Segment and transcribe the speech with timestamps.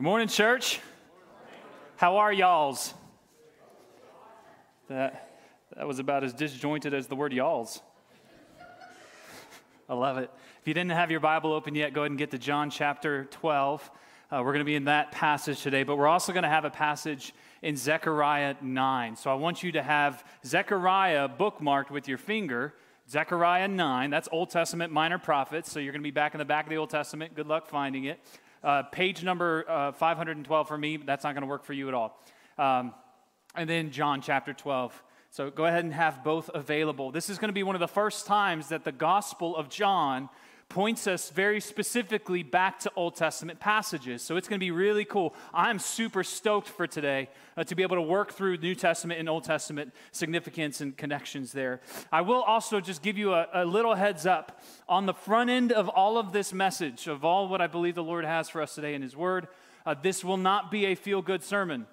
[0.00, 0.80] Good morning, church.
[1.96, 2.94] How are y'alls?
[4.88, 5.28] That,
[5.76, 7.82] that was about as disjointed as the word y'alls.
[9.90, 10.30] I love it.
[10.58, 13.26] If you didn't have your Bible open yet, go ahead and get to John chapter
[13.26, 13.90] 12.
[14.30, 16.64] Uh, we're going to be in that passage today, but we're also going to have
[16.64, 19.16] a passage in Zechariah 9.
[19.16, 22.72] So I want you to have Zechariah bookmarked with your finger.
[23.06, 25.70] Zechariah 9, that's Old Testament minor prophets.
[25.70, 27.34] So you're going to be back in the back of the Old Testament.
[27.34, 28.18] Good luck finding it.
[28.62, 31.94] Uh, page number uh, 512 for me, that's not going to work for you at
[31.94, 32.18] all.
[32.58, 32.92] Um,
[33.54, 35.02] and then John chapter 12.
[35.30, 37.10] So go ahead and have both available.
[37.10, 40.28] This is going to be one of the first times that the Gospel of John
[40.70, 44.22] points us very specifically back to Old Testament passages.
[44.22, 45.34] So it's going to be really cool.
[45.52, 49.28] I'm super stoked for today uh, to be able to work through New Testament and
[49.28, 51.80] Old Testament significance and connections there.
[52.12, 55.72] I will also just give you a, a little heads up on the front end
[55.72, 58.76] of all of this message, of all what I believe the Lord has for us
[58.76, 59.48] today in His Word.
[59.84, 61.84] Uh, this will not be a feel good sermon.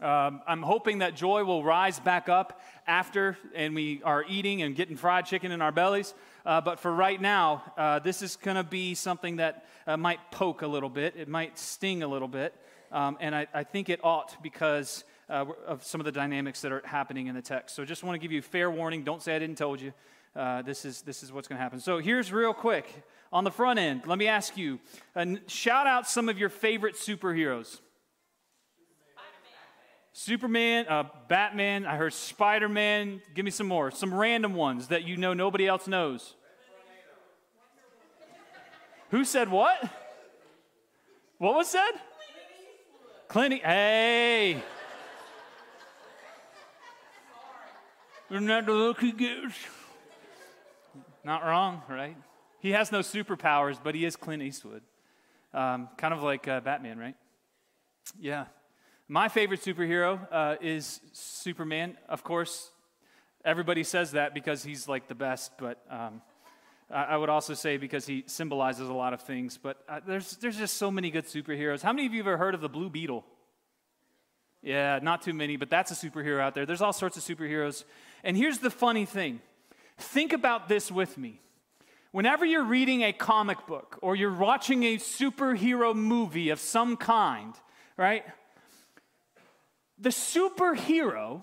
[0.00, 4.76] Um, I'm hoping that joy will rise back up after and we are eating and
[4.76, 6.14] getting fried chicken in our bellies.
[6.48, 10.18] Uh, but for right now, uh, this is going to be something that uh, might
[10.30, 12.54] poke a little bit, it might sting a little bit.
[12.90, 16.72] Um, and I, I, think it ought because uh, of some of the dynamics that
[16.72, 17.76] are happening in the text.
[17.76, 19.04] So just want to give you fair warning.
[19.04, 19.92] Don't say I didn't told you.
[20.34, 21.80] Uh, this, is, this is what's going to happen.
[21.80, 22.86] So here's real quick
[23.30, 24.06] on the front end.
[24.06, 24.80] Let me ask you
[25.48, 27.78] shout out some of your favorite superheroes.
[30.14, 33.20] Superman, uh, Batman, I heard Spider Man.
[33.34, 33.90] Give me some more.
[33.90, 36.34] Some random ones that you know nobody else knows.
[39.10, 39.78] Who said what?
[41.38, 41.92] What was said?
[43.28, 43.54] Clint.
[43.54, 43.70] Eastwood.
[43.70, 44.62] Hey.
[48.30, 49.54] Isn't that the look he gives?
[51.24, 52.16] Not wrong, right?
[52.60, 54.82] He has no superpowers, but he is Clint Eastwood.
[55.54, 57.16] Um, kind of like uh, Batman, right?
[58.18, 58.46] Yeah.
[59.08, 61.96] My favorite superhero uh, is Superman.
[62.08, 62.70] Of course,
[63.44, 66.20] everybody says that because he's like the best, but um,
[66.90, 69.58] I would also say because he symbolizes a lot of things.
[69.62, 71.82] But uh, there's, there's just so many good superheroes.
[71.82, 73.24] How many of you have ever heard of the Blue Beetle?
[74.62, 76.66] Yeah, not too many, but that's a superhero out there.
[76.66, 77.84] There's all sorts of superheroes.
[78.24, 79.40] And here's the funny thing
[79.98, 81.40] think about this with me.
[82.10, 87.54] Whenever you're reading a comic book or you're watching a superhero movie of some kind,
[87.96, 88.24] right?
[89.98, 91.42] the superhero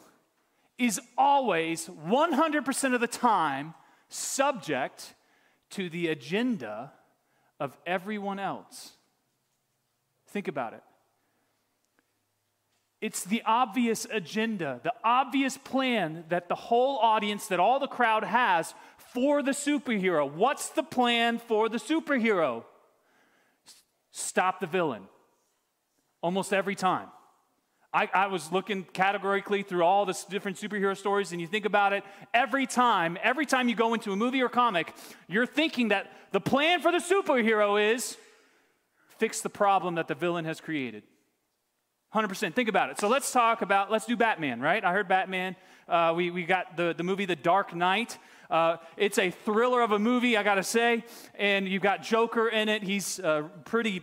[0.77, 3.73] is always 100% of the time
[4.09, 5.13] subject
[5.71, 6.91] to the agenda
[7.59, 8.91] of everyone else.
[10.27, 10.83] Think about it.
[13.01, 18.23] It's the obvious agenda, the obvious plan that the whole audience, that all the crowd
[18.23, 18.73] has
[19.13, 20.31] for the superhero.
[20.31, 22.63] What's the plan for the superhero?
[24.11, 25.03] Stop the villain.
[26.21, 27.09] Almost every time.
[27.95, 31.93] I, I, was looking categorically through all the different superhero stories, and you think about
[31.93, 34.93] it every time, every time you go into a movie or comic,
[35.29, 38.17] you're thinking that the plan for the superhero is
[39.17, 41.03] fix the problem that the villain has created.
[42.13, 42.53] 100%.
[42.53, 42.99] Think about it.
[42.99, 44.83] So let's talk about, let's do Batman, right?
[44.83, 45.55] I heard Batman.
[45.87, 48.17] Uh, we, we got the, the movie The Dark Knight.
[48.49, 51.05] Uh, it's a thriller of a movie, I gotta say.
[51.35, 52.83] And you've got Joker in it.
[52.83, 54.01] He's a pretty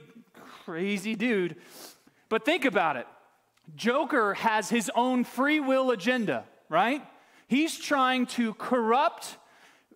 [0.64, 1.56] crazy dude.
[2.30, 3.06] But think about it.
[3.74, 7.02] Joker has his own free will agenda, right?
[7.48, 9.36] He's trying to corrupt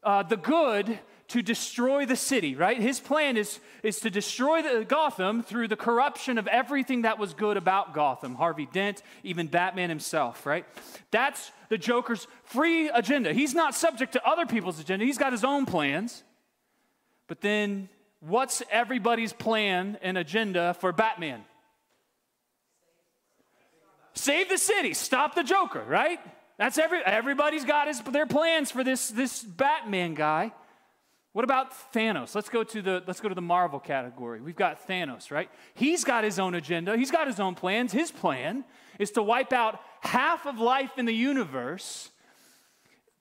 [0.02, 2.80] uh, the good to destroy the city, right?
[2.80, 7.34] His plan is, is to destroy the, Gotham through the corruption of everything that was
[7.34, 8.36] good about Gotham.
[8.36, 10.64] Harvey Dent, even Batman himself, right?
[11.10, 13.32] That's the Joker's free agenda.
[13.32, 16.22] He's not subject to other people's agenda, he's got his own plans.
[17.28, 17.88] But then,
[18.20, 21.42] what's everybody's plan and agenda for Batman?
[24.16, 26.18] Save the city, stop the Joker, right?
[26.58, 30.52] That's every everybody's got his their plans for this this Batman guy.
[31.32, 32.34] What about Thanos?
[32.34, 34.40] Let's go to the let's go to the Marvel category.
[34.40, 35.50] We've got Thanos, right?
[35.74, 36.96] He's got his own agenda.
[36.96, 37.92] He's got his own plans.
[37.92, 38.64] His plan
[38.98, 42.10] is to wipe out half of life in the universe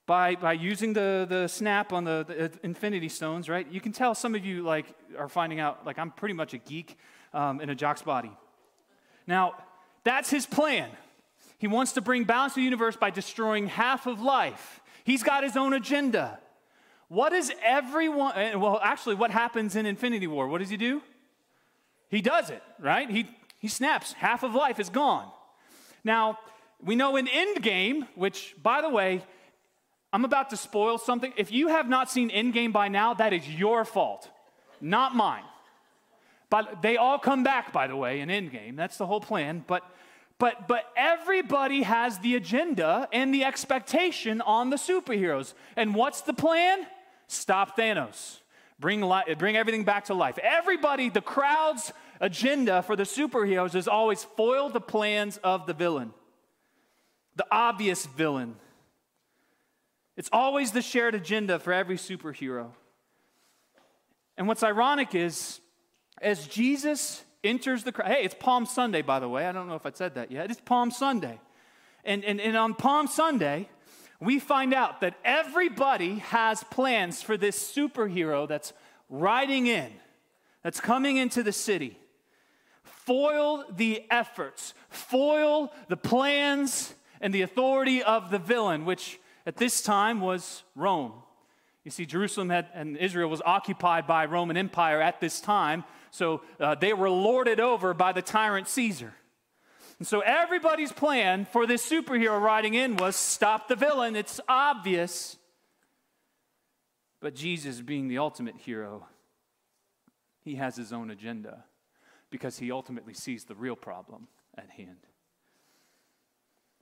[0.05, 3.69] by, by using the, the snap on the, the infinity stones, right?
[3.69, 4.85] You can tell some of you like
[5.17, 6.97] are finding out like I'm pretty much a geek
[7.33, 8.31] um, in a jock's body.
[9.27, 9.55] Now,
[10.05, 10.89] that's his plan.
[11.57, 14.79] He wants to bring balance to the universe by destroying half of life.
[15.03, 16.39] He's got his own agenda.
[17.07, 20.47] What is everyone, eh, well, actually, what happens in Infinity War?
[20.47, 21.01] What does he do?
[22.09, 23.09] He does it, right?
[23.09, 23.27] He,
[23.59, 24.13] he snaps.
[24.13, 25.29] Half of life is gone.
[26.03, 26.39] Now,
[26.83, 29.23] we know in Endgame, which, by the way,
[30.13, 31.33] I'm about to spoil something.
[31.35, 34.29] If you have not seen Endgame by now, that is your fault,
[34.79, 35.43] not mine.
[36.81, 38.75] They all come back, by the way, in Endgame.
[38.75, 39.63] That's the whole plan.
[39.65, 39.83] But
[40.37, 45.53] but but everybody has the agenda and the expectation on the superheroes.
[45.75, 46.85] And what's the plan?
[47.27, 48.39] Stop Thanos.
[48.79, 50.37] Bring, li- bring everything back to life.
[50.37, 56.13] Everybody, the crowd's agenda for the superheroes is always foil the plans of the villain,
[57.35, 58.55] the obvious villain.
[60.17, 62.71] It's always the shared agenda for every superhero.
[64.37, 65.61] And what's ironic is,
[66.25, 69.45] as Jesus enters the crowd, hey, it's Palm Sunday, by the way.
[69.45, 70.49] I don't know if I said that yet.
[70.49, 71.39] It's Palm Sunday.
[72.03, 73.69] And, and, and on Palm Sunday,
[74.19, 78.73] we find out that everybody has plans for this superhero that's
[79.07, 79.91] riding in,
[80.63, 81.99] that's coming into the city.
[82.81, 89.83] Foil the efforts, foil the plans and the authority of the villain, which at this
[89.83, 91.13] time was Rome.
[91.83, 95.83] You see, Jerusalem had, and Israel was occupied by Roman Empire at this time,
[96.15, 99.13] so uh, they were lorded over by the tyrant Caesar.
[99.99, 104.15] And so everybody's plan for this superhero riding in was stop the villain.
[104.15, 105.35] It's obvious.
[107.19, 109.07] But Jesus, being the ultimate hero,
[110.41, 111.65] he has his own agenda
[112.29, 115.07] because he ultimately sees the real problem at hand.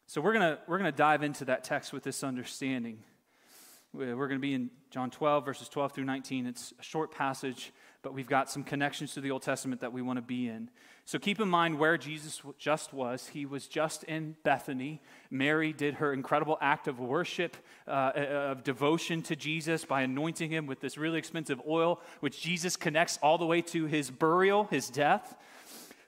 [0.06, 3.00] So we're going to we're going to dive into that text with this understanding.
[3.94, 6.46] We're going to be in John 12, verses 12 through 19.
[6.46, 7.72] It's a short passage,
[8.04, 10.70] but we've got some connections to the Old Testament that we want to be in.
[11.06, 13.28] So keep in mind where Jesus just was.
[13.30, 15.02] He was just in Bethany.
[15.32, 17.58] Mary did her incredible act of worship,
[17.88, 22.76] uh, of devotion to Jesus by anointing him with this really expensive oil, which Jesus
[22.76, 25.36] connects all the way to his burial, his death.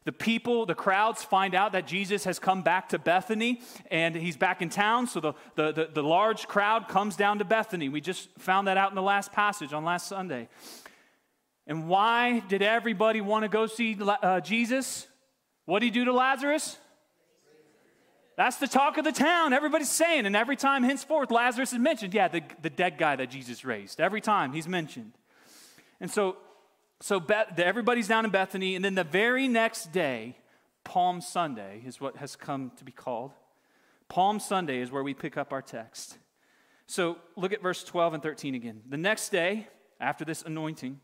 [0.06, 4.38] The people, the crowds find out that Jesus has come back to Bethany and he's
[4.38, 5.08] back in town.
[5.08, 7.90] So the, the, the, the large crowd comes down to Bethany.
[7.90, 10.48] We just found that out in the last passage on last Sunday.
[11.68, 15.08] And why did everybody want to go see uh, Jesus?
[15.66, 16.78] What did he do to Lazarus?
[18.38, 19.54] That's the talk of the town.
[19.54, 23.30] Everybody's saying, and every time henceforth Lazarus is mentioned, yeah, the, the dead guy that
[23.30, 24.02] Jesus raised.
[24.02, 25.14] Every time he's mentioned.
[26.02, 26.38] And so,
[27.00, 30.36] so Beth, everybody's down in Bethany, and then the very next day,
[30.84, 33.32] Palm Sunday is what has come to be called.
[34.10, 36.18] Palm Sunday is where we pick up our text.
[36.88, 38.82] So look at verse 12 and 13 again.
[38.88, 39.68] The next day,
[40.00, 41.00] after this anointing,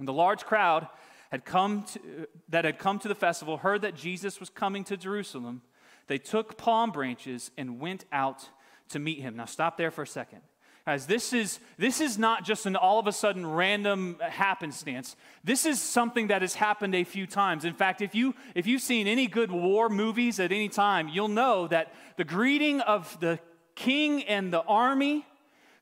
[0.00, 0.88] when the large crowd
[1.30, 4.96] had come to, that had come to the festival heard that Jesus was coming to
[4.96, 5.60] Jerusalem,
[6.06, 8.48] they took palm branches and went out
[8.88, 9.36] to meet him.
[9.36, 10.40] Now, stop there for a second.
[10.86, 15.16] Guys, this is, this is not just an all of a sudden random happenstance.
[15.44, 17.66] This is something that has happened a few times.
[17.66, 21.28] In fact, if, you, if you've seen any good war movies at any time, you'll
[21.28, 23.38] know that the greeting of the
[23.74, 25.26] king and the army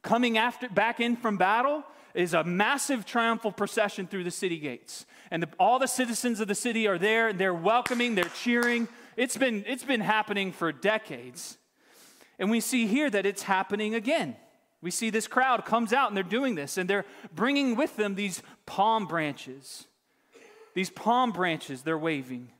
[0.03, 1.85] coming after, back in from battle
[2.19, 5.07] is a massive triumphal procession through the city gates.
[5.31, 8.89] And the, all the citizens of the city are there, and they're welcoming, they're cheering.
[9.17, 11.59] It's been, it's been happening for decades.
[12.37, 14.35] And we see here that it's happening again.
[14.83, 18.17] We see this crowd comes out and they're doing this, and they're bringing with them
[18.17, 19.87] these palm branches.
[20.75, 22.51] These palm branches they're waving.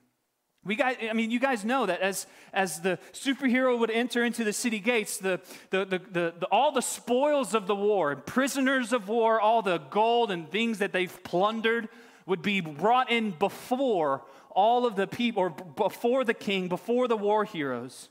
[0.65, 4.45] We guys, I mean, you guys know that as, as the superhero would enter into
[4.45, 5.41] the city gates, the,
[5.71, 10.31] the, the, the, all the spoils of the war, prisoners of war, all the gold
[10.31, 11.89] and things that they've plundered
[12.27, 17.17] would be brought in before all of the people, or before the king, before the
[17.17, 18.09] war heroes.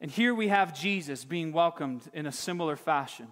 [0.00, 3.28] And here we have Jesus being welcomed in a similar fashion.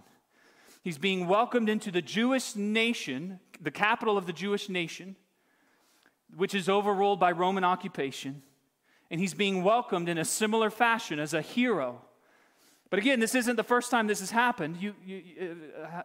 [0.84, 5.16] He's being welcomed into the Jewish nation, the capital of the Jewish nation
[6.34, 8.42] which is overruled by Roman occupation,
[9.10, 12.00] and he's being welcomed in a similar fashion as a hero.
[12.90, 14.76] But again, this isn't the first time this has happened.
[14.78, 15.22] You, you,
[15.82, 16.02] uh,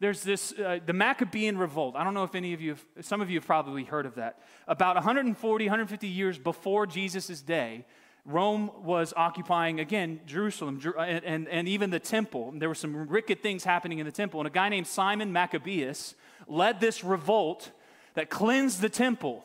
[0.00, 1.96] there's this, uh, the Maccabean revolt.
[1.96, 4.16] I don't know if any of you, have, some of you have probably heard of
[4.16, 4.40] that.
[4.66, 7.84] About 140, 150 years before Jesus' day,
[8.24, 12.48] Rome was occupying, again, Jerusalem and, and, and even the temple.
[12.50, 14.40] And There were some wicked things happening in the temple.
[14.40, 16.14] And a guy named Simon Maccabeus
[16.48, 17.70] led this revolt
[18.14, 19.44] that cleansed the temple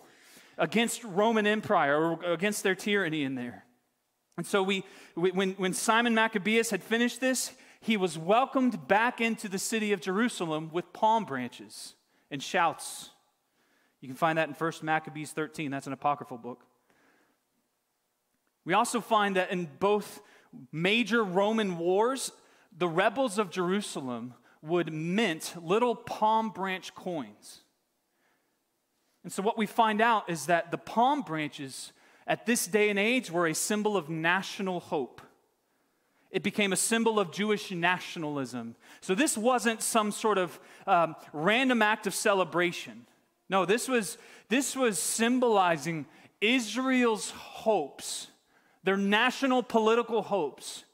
[0.57, 3.65] against Roman Empire or against their tyranny in there.
[4.37, 4.83] And so we,
[5.15, 10.01] when, when Simon Maccabeus had finished this, he was welcomed back into the city of
[10.01, 11.95] Jerusalem with palm branches
[12.29, 13.09] and shouts.
[14.01, 15.71] You can find that in 1 Maccabees 13.
[15.71, 16.63] That's an apocryphal book.
[18.65, 20.21] We also find that in both
[20.71, 22.31] major Roman wars,
[22.77, 27.61] the rebels of Jerusalem would mint little palm branch coins.
[29.23, 31.91] And so, what we find out is that the palm branches
[32.25, 35.21] at this day and age were a symbol of national hope.
[36.31, 38.75] It became a symbol of Jewish nationalism.
[39.01, 43.05] So, this wasn't some sort of um, random act of celebration.
[43.49, 46.05] No, this was, this was symbolizing
[46.39, 48.27] Israel's hopes,
[48.83, 50.85] their national political hopes,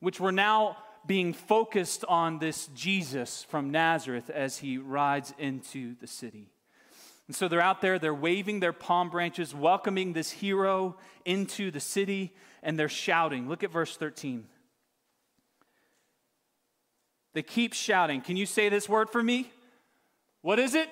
[0.00, 6.06] which were now being focused on this Jesus from Nazareth as he rides into the
[6.06, 6.52] city.
[7.32, 11.80] And so they're out there, they're waving their palm branches, welcoming this hero into the
[11.80, 13.48] city, and they're shouting.
[13.48, 14.44] Look at verse 13.
[17.32, 18.20] They keep shouting.
[18.20, 19.50] Can you say this word for me?
[20.42, 20.90] What is it?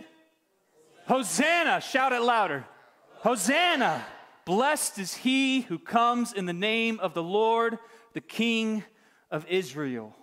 [1.07, 1.83] Hosanna.
[1.83, 2.65] Shout it louder.
[3.17, 4.03] Hosanna.
[4.47, 7.79] Blessed is he who comes in the name of the Lord,
[8.15, 8.83] the King
[9.31, 10.17] of Israel.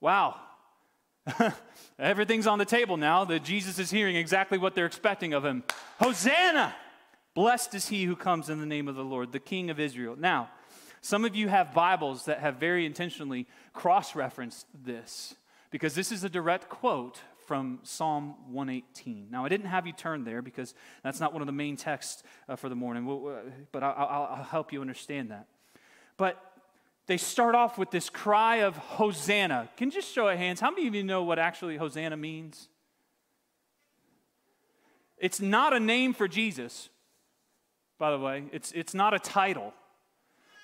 [0.00, 0.36] Wow.
[1.98, 5.64] Everything's on the table now that Jesus is hearing exactly what they're expecting of him.
[6.00, 6.74] Hosanna!
[7.34, 10.16] Blessed is he who comes in the name of the Lord, the King of Israel.
[10.18, 10.50] Now,
[11.00, 15.36] some of you have Bibles that have very intentionally cross referenced this
[15.70, 19.28] because this is a direct quote from Psalm 118.
[19.30, 22.22] Now, I didn't have you turn there because that's not one of the main texts
[22.48, 23.06] uh, for the morning,
[23.72, 25.46] but I'll, I'll help you understand that.
[26.16, 26.47] But
[27.08, 29.70] they start off with this cry of Hosanna.
[29.76, 30.60] Can you just show of hands?
[30.60, 32.68] How many of you know what actually Hosanna means?
[35.16, 36.90] It's not a name for Jesus,
[37.98, 39.72] by the way, it's, it's not a title.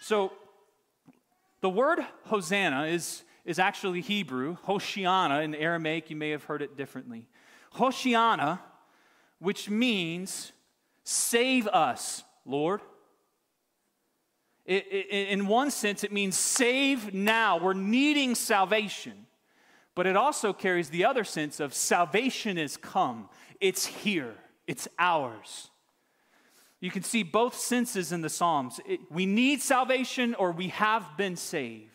[0.01, 0.33] So,
[1.63, 4.59] the word Hosanna is, is actually Hebrew.
[4.67, 7.27] Hoshiana in Aramaic, you may have heard it differently.
[7.77, 8.61] Hoshiana,
[9.39, 10.53] which means
[11.05, 12.83] save us, Lord.
[14.67, 17.59] It, it, in one sense, it means save now.
[17.59, 19.27] We're needing salvation.
[19.95, 23.29] But it also carries the other sense of salvation is come,
[23.61, 24.35] it's here,
[24.67, 25.71] it's ours.
[26.81, 28.79] You can see both senses in the Psalms.
[28.87, 31.91] It, we need salvation or we have been saved.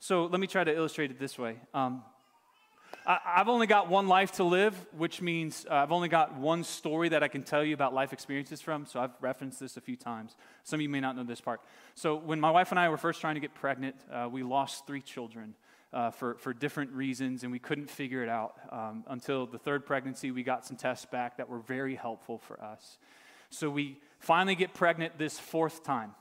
[0.00, 1.56] So let me try to illustrate it this way.
[1.72, 2.02] Um,
[3.10, 6.62] I, have only got one life to live, which means uh, I've only got one
[6.62, 8.86] story that I can tell you about life experiences from.
[8.86, 10.36] So I've referenced this a few times.
[10.62, 11.60] Some of you may not know this part.
[11.96, 14.86] So when my wife and I were first trying to get pregnant, uh, we lost
[14.86, 15.54] three children.
[15.92, 19.84] Uh, for, for different reasons, and we couldn't figure it out um, until the third
[19.84, 20.30] pregnancy.
[20.30, 22.96] We got some tests back that were very helpful for us.
[23.48, 26.12] So we finally get pregnant this fourth time.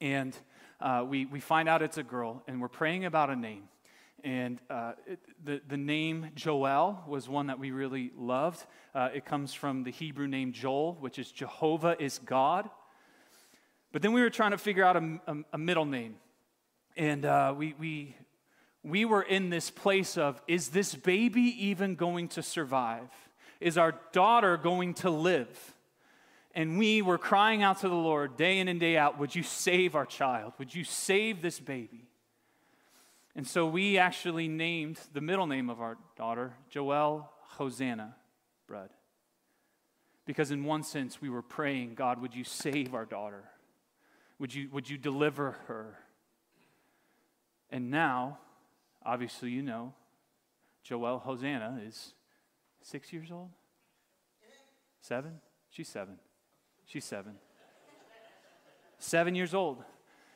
[0.00, 0.36] And
[0.80, 3.64] uh, we, we find out it's a girl, and we're praying about a name.
[4.24, 8.64] And uh, it, the, the name Joel was one that we really loved.
[8.94, 12.68] Uh, it comes from the Hebrew name Joel, which is Jehovah is God.
[13.92, 16.16] But then we were trying to figure out a, a, a middle name.
[16.96, 18.16] And uh, we, we,
[18.82, 23.10] we were in this place of is this baby even going to survive?
[23.60, 25.74] Is our daughter going to live?
[26.54, 29.42] and we were crying out to the Lord day in and day out, Would you
[29.42, 30.52] save our child?
[30.58, 32.08] Would you save this baby?
[33.36, 38.14] And so we actually named the middle name of our daughter Joelle Hosanna
[38.66, 38.90] Bread.
[40.26, 43.44] Because, in one sense, we were praying, God, would you save our daughter?
[44.38, 45.98] Would you, would you deliver her?
[47.70, 48.38] And now,
[49.04, 49.92] obviously, you know,
[50.88, 52.14] Joelle Hosanna is
[52.80, 53.50] six years old?
[55.00, 55.40] Seven?
[55.70, 56.18] She's seven.
[56.86, 57.34] She's seven.
[58.98, 59.84] Seven years old.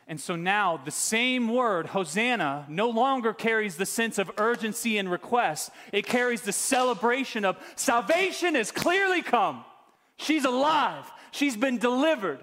[0.09, 5.11] And so now the same word, Hosanna, no longer carries the sense of urgency and
[5.11, 5.71] request.
[5.93, 9.65] It carries the celebration of salvation has clearly come.
[10.17, 12.41] She's alive, she's been delivered.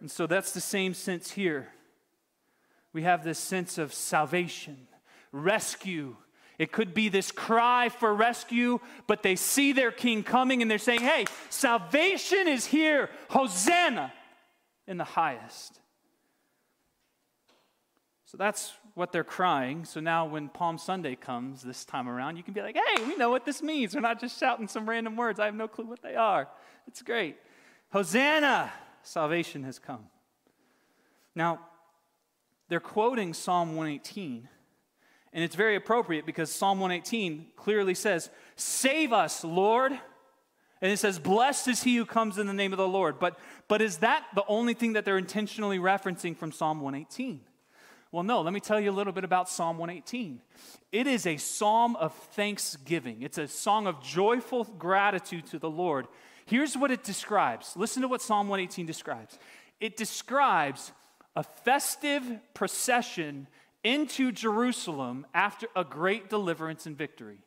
[0.00, 1.68] And so that's the same sense here.
[2.92, 4.88] We have this sense of salvation,
[5.32, 6.16] rescue,
[6.58, 10.78] it could be this cry for rescue, but they see their king coming and they're
[10.78, 13.10] saying, Hey, salvation is here.
[13.28, 14.12] Hosanna
[14.86, 15.78] in the highest.
[18.26, 19.84] So that's what they're crying.
[19.84, 23.16] So now, when Palm Sunday comes this time around, you can be like, Hey, we
[23.16, 23.94] know what this means.
[23.94, 25.40] We're not just shouting some random words.
[25.40, 26.48] I have no clue what they are.
[26.86, 27.36] It's great.
[27.92, 30.06] Hosanna, salvation has come.
[31.34, 31.60] Now,
[32.68, 34.48] they're quoting Psalm 118
[35.36, 39.92] and it's very appropriate because Psalm 118 clearly says, Save us, Lord.
[40.80, 43.18] And it says, Blessed is he who comes in the name of the Lord.
[43.18, 47.42] But, but is that the only thing that they're intentionally referencing from Psalm 118?
[48.16, 50.40] Well, no, let me tell you a little bit about Psalm 118.
[50.90, 56.06] It is a psalm of thanksgiving, it's a song of joyful gratitude to the Lord.
[56.46, 57.76] Here's what it describes.
[57.76, 59.38] Listen to what Psalm 118 describes
[59.80, 60.92] it describes
[61.36, 63.48] a festive procession
[63.84, 67.40] into Jerusalem after a great deliverance and victory.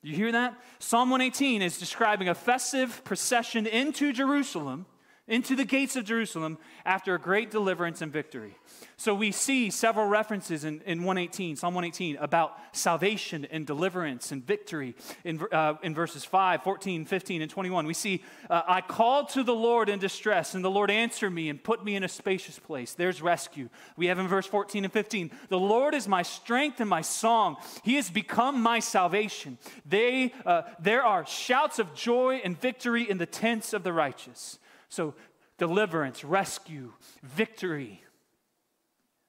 [0.00, 0.56] You hear that?
[0.78, 4.86] Psalm 118 is describing a festive procession into Jerusalem
[5.26, 8.56] into the gates of Jerusalem after a great deliverance and victory.
[8.96, 14.46] So we see several references in, in 118, Psalm 118, about salvation and deliverance and
[14.46, 17.86] victory in, uh, in verses 5, 14, 15, and 21.
[17.86, 21.48] We see, uh, I called to the Lord in distress, and the Lord answered me
[21.48, 22.94] and put me in a spacious place.
[22.94, 23.70] There's rescue.
[23.96, 27.56] We have in verse 14 and 15, the Lord is my strength and my song.
[27.82, 29.58] He has become my salvation.
[29.86, 34.58] They, uh, there are shouts of joy and victory in the tents of the righteous.
[34.88, 35.14] So,
[35.58, 38.02] deliverance, rescue, victory.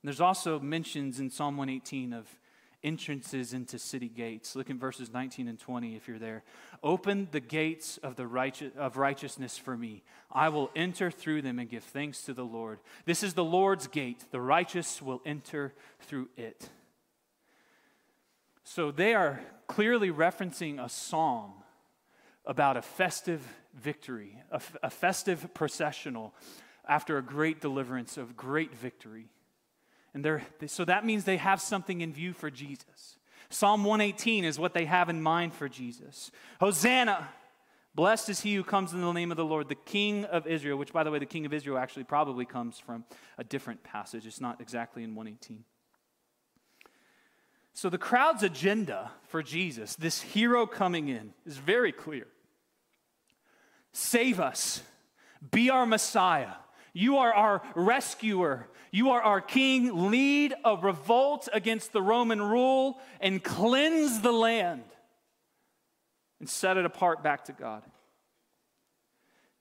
[0.02, 2.28] And there's also mentions in Psalm 118 of
[2.86, 4.56] entrances into city gates.
[4.56, 6.44] Look in verses 19 and 20 if you're there.
[6.84, 10.04] Open the gates of the righteous, of righteousness for me.
[10.32, 12.80] I will enter through them and give thanks to the Lord.
[13.06, 14.26] This is the Lord's gate.
[14.30, 16.70] The righteous will enter through it.
[18.64, 21.54] So they are clearly referencing a psalm
[22.46, 26.34] about a festive victory, a, f- a festive processional
[26.88, 29.28] after a great deliverance of great victory.
[30.14, 33.18] And they're, so that means they have something in view for Jesus.
[33.50, 36.32] Psalm 118 is what they have in mind for Jesus.
[36.60, 37.28] Hosanna!
[37.94, 40.78] Blessed is he who comes in the name of the Lord, the King of Israel,
[40.78, 43.06] which, by the way, the King of Israel actually probably comes from
[43.38, 44.28] a different passage.
[44.28, 45.64] It's not exactly in 118.
[47.74, 52.28] So the crowd's agenda for Jesus, this hero coming in, is very clear.
[53.98, 54.82] Save us.
[55.52, 56.56] Be our Messiah.
[56.92, 58.68] You are our rescuer.
[58.92, 60.12] You are our king.
[60.12, 64.84] Lead a revolt against the Roman rule and cleanse the land
[66.42, 67.84] and set it apart back to God.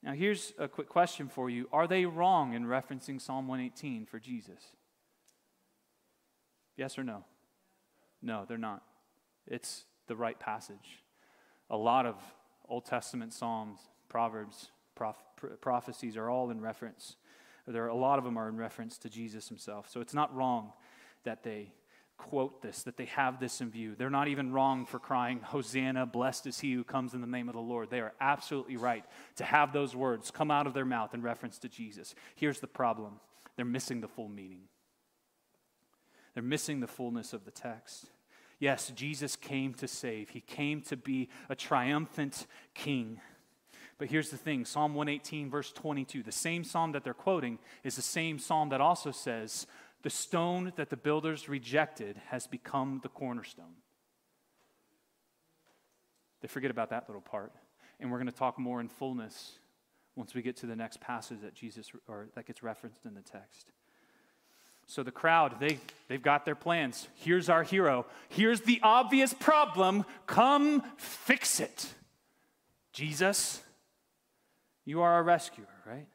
[0.03, 4.19] Now, here's a quick question for you Are they wrong in referencing Psalm 118 for
[4.19, 4.59] Jesus?
[6.75, 7.23] Yes or no?
[8.21, 8.83] No, they're not.
[9.47, 11.03] It's the right passage.
[11.69, 12.17] A lot of
[12.67, 15.23] Old Testament Psalms Proverbs, proph-
[15.61, 17.15] prophecies are all in reference.
[17.67, 19.89] There are a lot of them are in reference to Jesus himself.
[19.89, 20.73] So it's not wrong
[21.23, 21.73] that they
[22.17, 23.95] quote this, that they have this in view.
[23.95, 27.49] They're not even wrong for crying, Hosanna, blessed is he who comes in the name
[27.49, 27.89] of the Lord.
[27.89, 29.03] They are absolutely right
[29.35, 32.15] to have those words come out of their mouth in reference to Jesus.
[32.35, 33.19] Here's the problem
[33.55, 34.63] they're missing the full meaning,
[36.33, 38.09] they're missing the fullness of the text.
[38.57, 43.19] Yes, Jesus came to save, he came to be a triumphant king.
[43.97, 47.95] But here's the thing Psalm 118, verse 22, the same psalm that they're quoting is
[47.95, 49.67] the same psalm that also says,
[50.03, 53.75] The stone that the builders rejected has become the cornerstone.
[56.41, 57.53] They forget about that little part.
[57.99, 59.53] And we're going to talk more in fullness
[60.15, 63.21] once we get to the next passage that Jesus or that gets referenced in the
[63.21, 63.71] text.
[64.87, 67.07] So the crowd, they, they've got their plans.
[67.15, 68.05] Here's our hero.
[68.29, 70.05] Here's the obvious problem.
[70.27, 71.87] Come fix it.
[72.93, 73.61] Jesus,
[74.85, 76.07] you are our rescuer, right?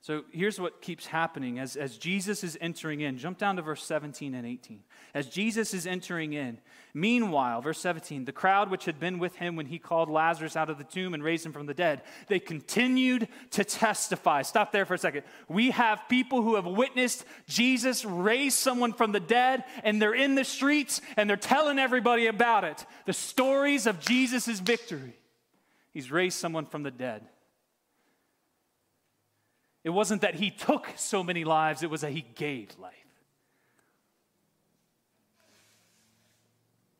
[0.00, 3.18] So here's what keeps happening as, as Jesus is entering in.
[3.18, 4.80] Jump down to verse 17 and 18.
[5.12, 6.58] As Jesus is entering in,
[6.94, 10.70] meanwhile, verse 17, the crowd which had been with him when he called Lazarus out
[10.70, 14.42] of the tomb and raised him from the dead, they continued to testify.
[14.42, 15.24] Stop there for a second.
[15.48, 20.36] We have people who have witnessed Jesus raise someone from the dead, and they're in
[20.36, 22.86] the streets and they're telling everybody about it.
[23.04, 25.18] The stories of Jesus' victory.
[25.92, 27.26] He's raised someone from the dead.
[29.84, 32.94] It wasn't that he took so many lives, it was that he gave life.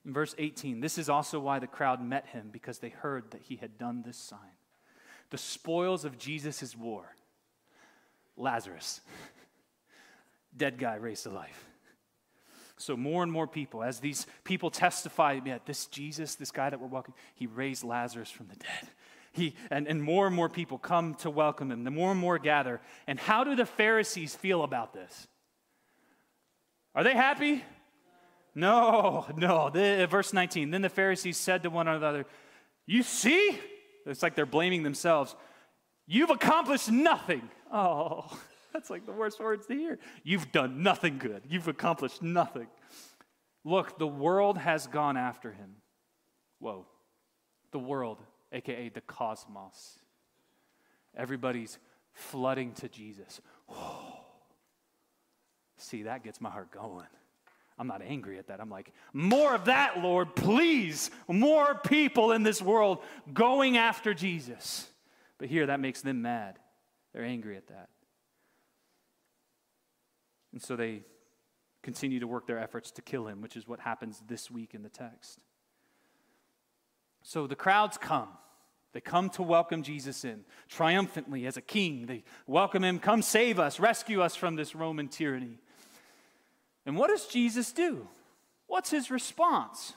[0.07, 3.42] In verse 18, this is also why the crowd met him, because they heard that
[3.42, 4.38] he had done this sign.
[5.31, 7.14] The spoils of Jesus' war
[8.38, 9.01] Lazarus,
[10.57, 11.68] dead guy raised to life.
[12.79, 16.81] So, more and more people, as these people testify, yeah, this Jesus, this guy that
[16.81, 18.88] we're walking, he raised Lazarus from the dead.
[19.33, 21.85] He, and, and more and more people come to welcome him.
[21.85, 22.81] The more and more gather.
[23.07, 25.29] And how do the Pharisees feel about this?
[26.95, 27.62] Are they happy?
[28.55, 29.71] No, no.
[29.71, 32.27] The, uh, verse 19 Then the Pharisees said to one another,
[32.87, 33.59] You see?
[34.07, 35.37] It's like they're blaming themselves.
[36.07, 37.49] You've accomplished nothing.
[37.73, 38.37] Oh.
[38.72, 39.98] That's like the worst words to hear.
[40.22, 41.42] You've done nothing good.
[41.48, 42.66] You've accomplished nothing.
[43.64, 45.76] Look, the world has gone after him.
[46.59, 46.87] Whoa.
[47.70, 48.18] The world,
[48.52, 49.98] aka the cosmos.
[51.16, 51.78] Everybody's
[52.12, 53.40] flooding to Jesus.
[55.76, 57.07] See, that gets my heart going.
[57.78, 58.61] I'm not angry at that.
[58.61, 61.12] I'm like, more of that, Lord, please.
[61.28, 62.98] More people in this world
[63.33, 64.88] going after Jesus.
[65.38, 66.59] But here, that makes them mad.
[67.12, 67.88] They're angry at that.
[70.52, 71.02] And so they
[71.82, 74.82] continue to work their efforts to kill him, which is what happens this week in
[74.82, 75.38] the text.
[77.22, 78.28] So the crowds come.
[78.92, 82.06] They come to welcome Jesus in triumphantly as a king.
[82.06, 85.58] They welcome him, come save us, rescue us from this Roman tyranny.
[86.87, 88.08] And what does Jesus do?
[88.66, 89.92] What's his response?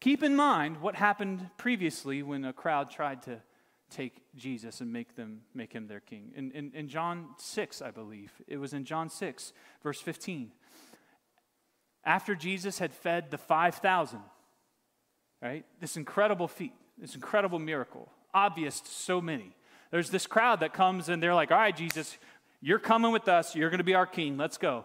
[0.00, 3.40] Keep in mind what happened previously when a crowd tried to
[3.90, 6.32] take Jesus and make them make him their king.
[6.34, 8.32] In, in, in John 6, I believe.
[8.46, 10.52] It was in John 6, verse 15.
[12.04, 14.20] After Jesus had fed the 5,000,
[15.42, 15.64] right?
[15.80, 19.56] This incredible feat, this incredible miracle, obvious to so many.
[19.90, 22.16] There's this crowd that comes and they're like, all right, Jesus,
[22.60, 23.54] you're coming with us.
[23.54, 24.36] You're going to be our king.
[24.36, 24.84] Let's go.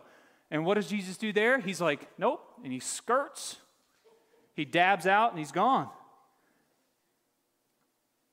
[0.50, 1.60] And what does Jesus do there?
[1.60, 2.42] He's like, nope.
[2.64, 3.58] And he skirts,
[4.54, 5.90] he dabs out, and he's gone.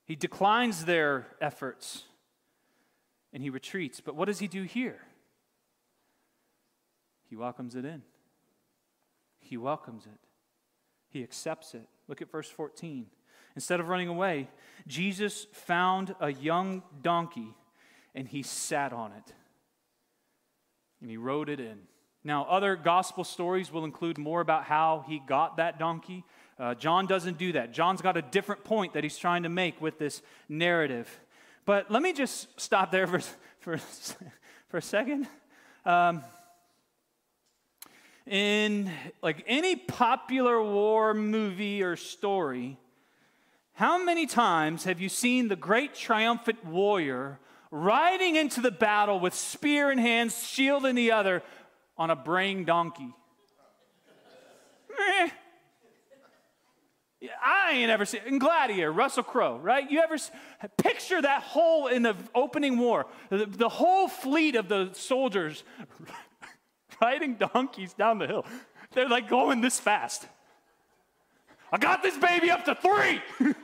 [0.08, 2.04] He declines their efforts
[3.30, 4.00] and he retreats.
[4.00, 4.98] But what does he do here?
[7.28, 8.00] He welcomes it in.
[9.38, 10.18] He welcomes it.
[11.10, 11.86] He accepts it.
[12.08, 13.04] Look at verse 14.
[13.54, 14.48] Instead of running away,
[14.86, 17.54] Jesus found a young donkey
[18.14, 19.34] and he sat on it.
[21.02, 21.80] And he rode it in.
[22.24, 26.24] Now, other gospel stories will include more about how he got that donkey.
[26.58, 27.72] Uh, John doesn't do that.
[27.72, 31.08] John's got a different point that he's trying to make with this narrative.
[31.64, 33.20] But let me just stop there for,
[33.60, 33.78] for,
[34.68, 35.28] for a second.
[35.84, 36.22] Um,
[38.26, 38.90] in
[39.22, 42.76] like any popular war movie or story,
[43.74, 47.38] how many times have you seen the great triumphant warrior
[47.70, 51.42] riding into the battle with spear in hand, shield in the other,
[51.96, 53.14] on a braying donkey?
[57.44, 59.90] I ain't ever seen Gladiator, Russell Crowe, right?
[59.90, 60.16] You ever
[60.76, 65.64] picture that whole in the opening war, the, the whole fleet of the soldiers
[67.02, 68.46] riding donkeys down the hill.
[68.92, 70.26] They're like going this fast.
[71.72, 73.20] I got this baby up to three.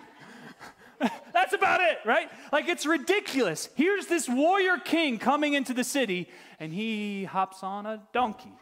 [1.33, 2.31] That's about it, right?
[2.53, 3.69] Like it's ridiculous.
[3.77, 8.53] Here's this warrior king coming into the city, and he hops on a donkey.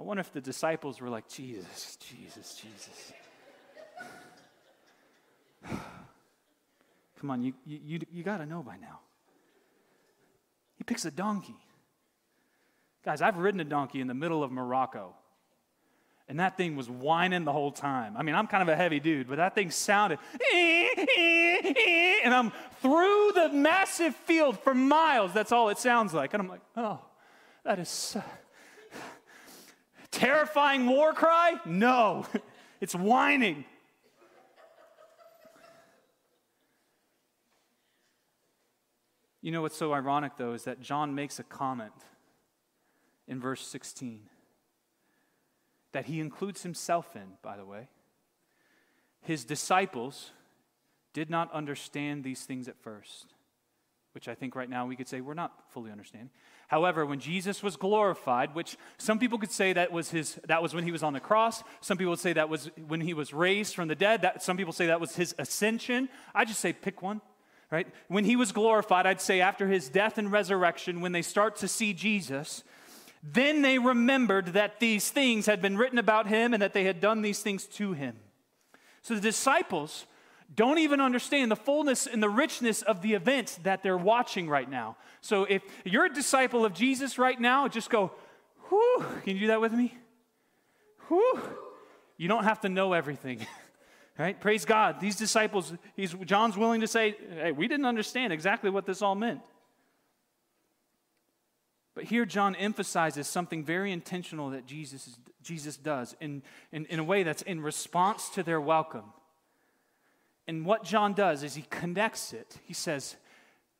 [0.00, 3.12] I wonder if the disciples were like, Jesus, Jesus, Jesus.
[7.20, 9.00] Come on, you, you, you, you got to know by now.
[10.78, 11.58] He picks a donkey.
[13.04, 15.14] Guys, I've ridden a donkey in the middle of Morocco,
[16.30, 18.16] and that thing was whining the whole time.
[18.16, 20.18] I mean, I'm kind of a heavy dude, but that thing sounded,
[20.54, 25.34] and I'm through the massive field for miles.
[25.34, 26.32] That's all it sounds like.
[26.32, 27.00] And I'm like, oh,
[27.64, 28.22] that is so
[30.10, 31.60] terrifying war cry?
[31.64, 32.26] No,
[32.80, 33.64] it's whining.
[39.42, 41.92] You know what's so ironic, though, is that John makes a comment
[43.26, 44.20] in verse 16
[45.92, 47.88] that he includes himself in, by the way.
[49.22, 50.30] His disciples
[51.12, 53.34] did not understand these things at first,
[54.12, 56.30] which I think right now we could say we're not fully understanding.
[56.70, 60.72] However, when Jesus was glorified, which some people could say that was his that was
[60.72, 63.34] when he was on the cross, some people would say that was when he was
[63.34, 66.08] raised from the dead, that some people say that was his ascension.
[66.32, 67.22] I just say pick one.
[67.72, 67.88] Right?
[68.06, 71.66] When he was glorified, I'd say after his death and resurrection, when they start to
[71.66, 72.62] see Jesus,
[73.20, 77.00] then they remembered that these things had been written about him and that they had
[77.00, 78.16] done these things to him.
[79.02, 80.06] So the disciples
[80.54, 84.68] don't even understand the fullness and the richness of the event that they're watching right
[84.68, 84.96] now.
[85.20, 88.12] So if you're a disciple of Jesus right now, just go,
[88.68, 89.04] whew.
[89.24, 89.96] Can you do that with me?
[91.08, 91.40] Whew.
[92.16, 93.46] You don't have to know everything.
[94.18, 94.40] right?
[94.40, 95.00] Praise God.
[95.00, 99.14] These disciples, he's, John's willing to say, hey, we didn't understand exactly what this all
[99.14, 99.40] meant.
[101.94, 107.04] But here, John emphasizes something very intentional that Jesus, Jesus does in, in, in a
[107.04, 109.04] way that's in response to their welcome.
[110.50, 112.58] And what John does is he connects it.
[112.64, 113.14] He says,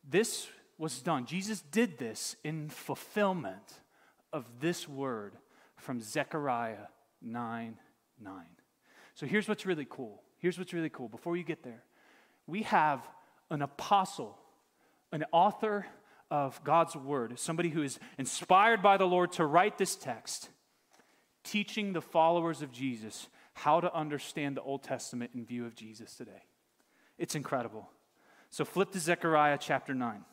[0.08, 0.46] This
[0.78, 1.26] was done.
[1.26, 3.80] Jesus did this in fulfillment
[4.32, 5.34] of this word
[5.74, 6.86] from Zechariah
[7.22, 7.76] 9
[8.22, 8.44] 9.
[9.16, 10.22] So here's what's really cool.
[10.38, 11.08] Here's what's really cool.
[11.08, 11.82] Before you get there,
[12.46, 13.02] we have
[13.50, 14.38] an apostle,
[15.10, 15.86] an author
[16.30, 20.50] of God's word, somebody who is inspired by the Lord to write this text,
[21.42, 26.14] teaching the followers of Jesus how to understand the Old Testament in view of Jesus
[26.14, 26.44] today.
[27.20, 27.86] It's incredible.
[28.48, 30.24] So flip to Zechariah chapter 9,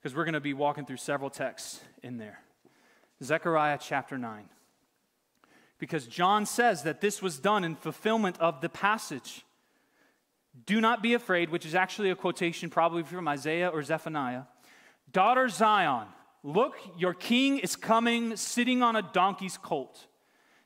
[0.00, 2.40] because we're going to be walking through several texts in there.
[3.22, 4.48] Zechariah chapter 9.
[5.78, 9.44] Because John says that this was done in fulfillment of the passage.
[10.64, 14.44] Do not be afraid, which is actually a quotation probably from Isaiah or Zephaniah.
[15.12, 16.06] Daughter Zion,
[16.42, 20.06] look, your king is coming sitting on a donkey's colt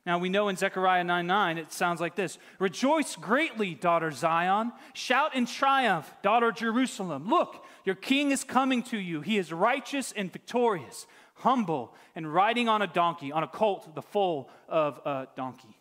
[0.06, 4.72] Now we know in Zechariah 9 9, it sounds like this Rejoice greatly, daughter Zion.
[4.92, 7.28] Shout in triumph, daughter Jerusalem.
[7.28, 9.22] Look, your king is coming to you.
[9.22, 14.02] He is righteous and victorious, humble, and riding on a donkey, on a colt, the
[14.02, 15.76] foal of a donkey.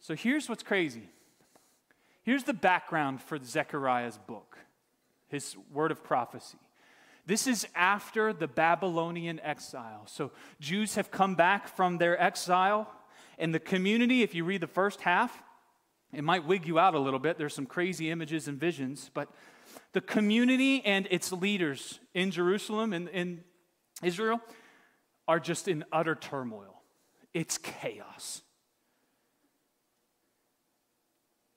[0.00, 1.08] So here's what's crazy.
[2.24, 4.58] Here's the background for Zechariah's book,
[5.28, 6.58] his word of prophecy.
[7.26, 10.02] This is after the Babylonian exile.
[10.06, 12.90] So Jews have come back from their exile,
[13.38, 15.42] and the community, if you read the first half,
[16.12, 17.38] it might wig you out a little bit.
[17.38, 19.28] There's some crazy images and visions, but
[19.92, 23.42] the community and its leaders in Jerusalem and in
[24.02, 24.40] Israel
[25.26, 26.82] are just in utter turmoil.
[27.32, 28.42] It's chaos.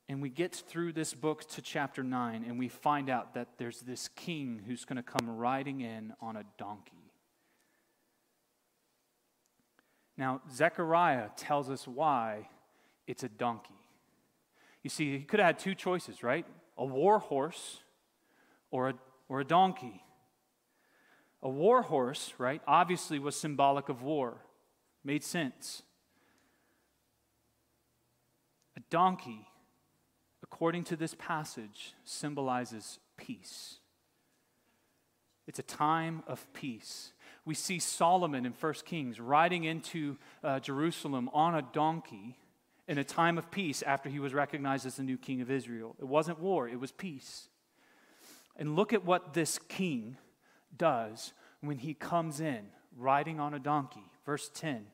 [0.08, 3.80] And we get through this book to chapter 9, and we find out that there's
[3.80, 7.12] this king who's going to come riding in on a donkey.
[10.16, 12.48] Now, Zechariah tells us why
[13.06, 13.74] it's a donkey.
[14.82, 16.46] You see, he could have had two choices, right?
[16.78, 17.80] A war horse
[18.70, 18.94] or a,
[19.28, 20.02] or a donkey.
[21.42, 24.38] A war horse, right, obviously was symbolic of war,
[25.04, 25.82] made sense.
[28.76, 29.46] A donkey
[30.58, 33.76] according to this passage, symbolizes peace.
[35.46, 37.12] It's a time of peace.
[37.44, 42.36] We see Solomon in 1 Kings riding into uh, Jerusalem on a donkey
[42.88, 45.94] in a time of peace after he was recognized as the new king of Israel.
[46.00, 47.46] It wasn't war, it was peace.
[48.56, 50.16] And look at what this king
[50.76, 52.66] does when he comes in
[52.96, 54.10] riding on a donkey.
[54.26, 54.86] Verse 10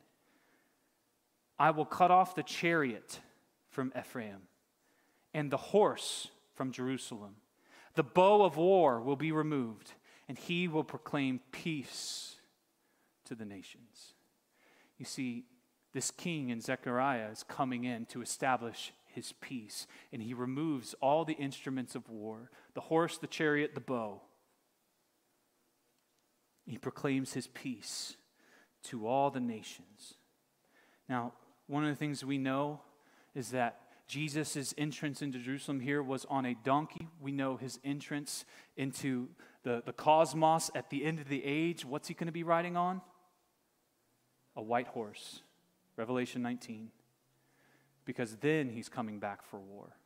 [1.59, 3.19] I will cut off the chariot
[3.71, 4.43] from Ephraim
[5.35, 7.35] and the horse from Jerusalem.
[7.97, 9.93] The bow of war will be removed,
[10.29, 12.37] and he will proclaim peace
[13.27, 14.15] to the nations.
[14.97, 15.45] You see,
[15.93, 21.25] this king in Zechariah is coming in to establish his peace, and he removes all
[21.25, 24.21] the instruments of war the horse, the chariot, the bow.
[26.67, 28.17] He proclaims his peace
[28.85, 30.15] to all the nations.
[31.09, 31.35] Now,
[31.69, 32.81] one of the things we know
[33.35, 37.09] is that Jesus' entrance into Jerusalem here was on a donkey.
[37.21, 38.45] We know his entrance
[38.77, 39.29] into
[39.63, 41.85] the, the cosmos at the end of the age.
[41.85, 43.01] What's he going to be riding on?
[44.57, 45.41] A white horse.
[45.97, 46.91] Revelation 19.
[48.05, 49.97] Because then he's coming back for war.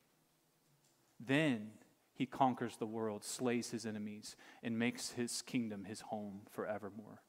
[1.18, 1.70] Then
[2.14, 7.22] he conquers the world, slays his enemies, and makes his kingdom his home forevermore.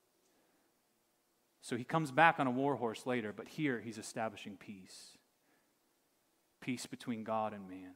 [1.62, 5.17] So he comes back on a war horse later, but here he's establishing peace
[6.69, 7.93] peace between God and man.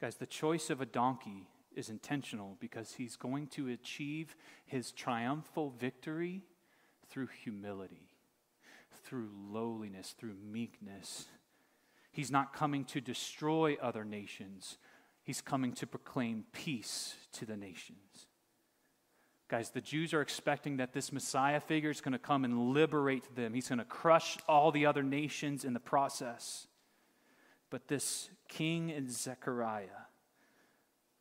[0.00, 5.74] Guys, the choice of a donkey is intentional because he's going to achieve his triumphal
[5.80, 6.42] victory
[7.10, 8.06] through humility,
[9.02, 11.24] through lowliness, through meekness.
[12.12, 14.78] He's not coming to destroy other nations,
[15.24, 18.28] he's coming to proclaim peace to the nations.
[19.52, 23.36] Guys, the Jews are expecting that this Messiah figure is going to come and liberate
[23.36, 23.52] them.
[23.52, 26.66] He's going to crush all the other nations in the process.
[27.68, 30.06] But this king in Zechariah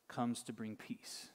[0.08, 1.28] comes to bring peace.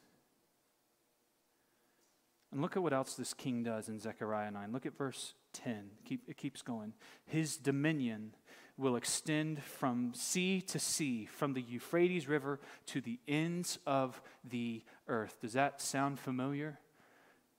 [2.50, 4.72] And look at what else this king does in Zechariah 9.
[4.72, 5.90] Look at verse 10.
[6.06, 6.94] Keep, it keeps going.
[7.26, 8.32] His dominion
[8.78, 14.82] will extend from sea to sea, from the Euphrates River to the ends of the
[15.08, 15.36] earth.
[15.42, 16.78] Does that sound familiar?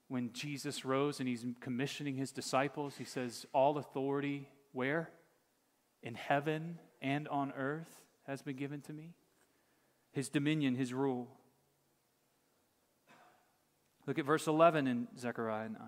[0.08, 5.10] When Jesus rose and he's commissioning his disciples, he says, All authority, where?
[6.02, 9.14] In heaven and on earth has been given to me.
[10.12, 11.28] His dominion, his rule.
[14.06, 15.78] Look at verse 11 in Zechariah 9.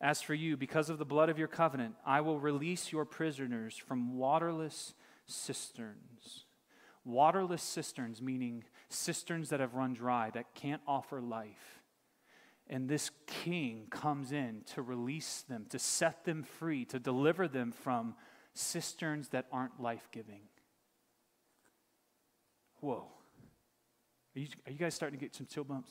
[0.00, 3.76] As for you, because of the blood of your covenant, I will release your prisoners
[3.76, 4.94] from waterless
[5.26, 6.44] cisterns.
[7.04, 11.80] Waterless cisterns, meaning cisterns that have run dry, that can't offer life.
[12.68, 17.72] And this king comes in to release them, to set them free, to deliver them
[17.72, 18.14] from
[18.54, 20.42] cisterns that aren't life giving.
[22.80, 23.06] Whoa.
[24.34, 25.90] Are you, are you guys starting to get some chill bumps?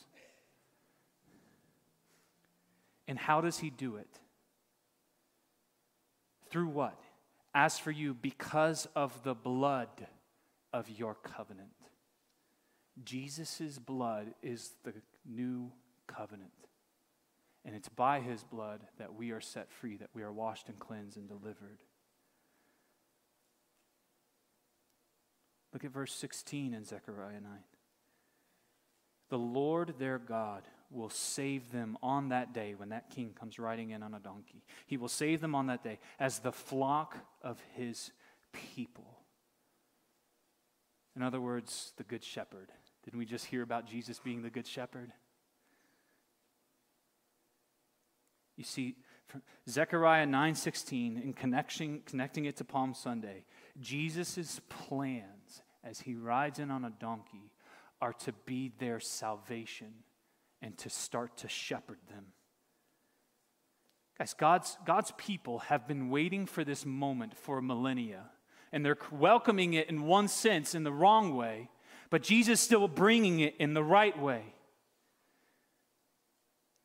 [3.08, 4.20] And how does he do it?
[6.50, 7.00] Through what?
[7.54, 10.08] As for you, because of the blood
[10.74, 11.70] of your covenant.
[13.06, 14.94] Jesus' blood is the
[15.26, 15.72] new
[16.08, 16.52] covenant.
[17.64, 20.80] And it's by his blood that we are set free, that we are washed and
[20.80, 21.84] cleansed and delivered.
[25.74, 27.44] Look at verse 16 in Zechariah 9.
[29.30, 33.92] The Lord their God will save them on that day when that king comes riding
[33.92, 34.64] in on a donkey.
[34.88, 38.12] He will save them on that day as the flock of his
[38.52, 39.20] people.
[41.16, 42.72] In other words, the good shepherd.
[43.04, 45.12] Didn't we just hear about Jesus being the good shepherd?
[48.58, 48.96] You see,
[49.68, 53.46] Zechariah 9:16 in connection, connecting it to Palm Sunday,
[53.80, 57.52] Jesus' plans as he rides in on a donkey
[58.02, 60.04] are to be their salvation
[60.62, 62.34] and to start to shepherd them.
[64.18, 68.30] Guys, God's, God's people have been waiting for this moment for millennia,
[68.72, 71.70] and they're welcoming it in one sense in the wrong way,
[72.12, 74.44] but Jesus still bringing it in the right way.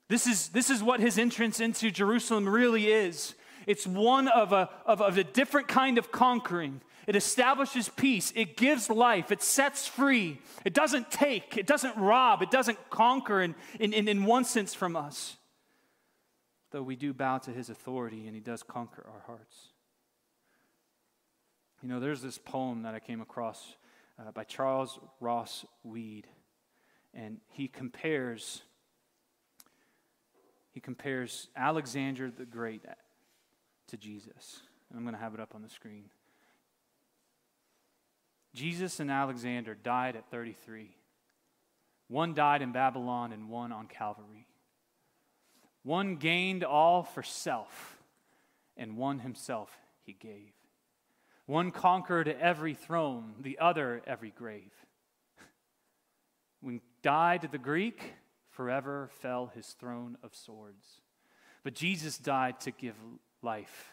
[0.09, 3.35] This is, this is what his entrance into Jerusalem really is.
[3.67, 6.81] It's one of a, of, of a different kind of conquering.
[7.09, 8.33] It establishes peace.
[8.37, 9.33] It gives life.
[9.33, 10.41] It sets free.
[10.65, 11.57] It doesn't take.
[11.57, 12.41] It doesn't rob.
[12.43, 15.37] It doesn't conquer in, in, in one sense from us.
[16.71, 19.71] Though we do bow to his authority and he does conquer our hearts.
[21.83, 23.75] You know, there's this poem that I came across
[24.19, 26.27] uh, by Charles Ross Weede,
[27.15, 28.63] and he compares
[30.73, 32.83] he compares Alexander the Great
[33.89, 34.61] to Jesus.
[34.91, 36.11] And I'm going to have it up on the screen.
[38.55, 40.95] Jesus and Alexander died at 33.
[42.09, 44.47] One died in Babylon and one on Calvary.
[45.83, 47.97] One gained all for self,
[48.77, 49.71] and one himself
[50.03, 50.53] he gave.
[51.47, 54.73] One conquered every throne, the other every grave.
[56.61, 58.15] When died the Greek,
[58.51, 61.01] forever fell his throne of swords.
[61.63, 62.97] But Jesus died to give
[63.43, 63.93] life,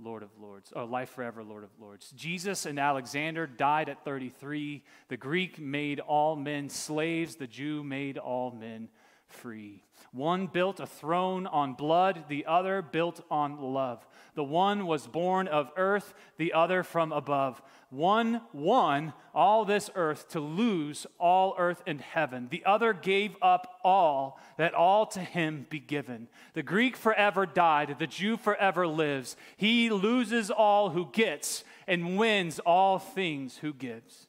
[0.00, 2.10] Lord of Lords, or life forever, Lord of Lords.
[2.12, 4.82] Jesus and Alexander died at 33.
[5.08, 8.88] The Greek made all men slaves, the Jew made all men
[9.32, 9.82] free.
[10.12, 14.06] One built a throne on blood, the other built on love.
[14.34, 17.62] The one was born of earth, the other from above.
[17.90, 22.48] One won all this earth to lose all earth and heaven.
[22.50, 26.28] The other gave up all that all to him be given.
[26.54, 29.36] The Greek forever died, the Jew forever lives.
[29.56, 34.28] He loses all who gets and wins all things who gives.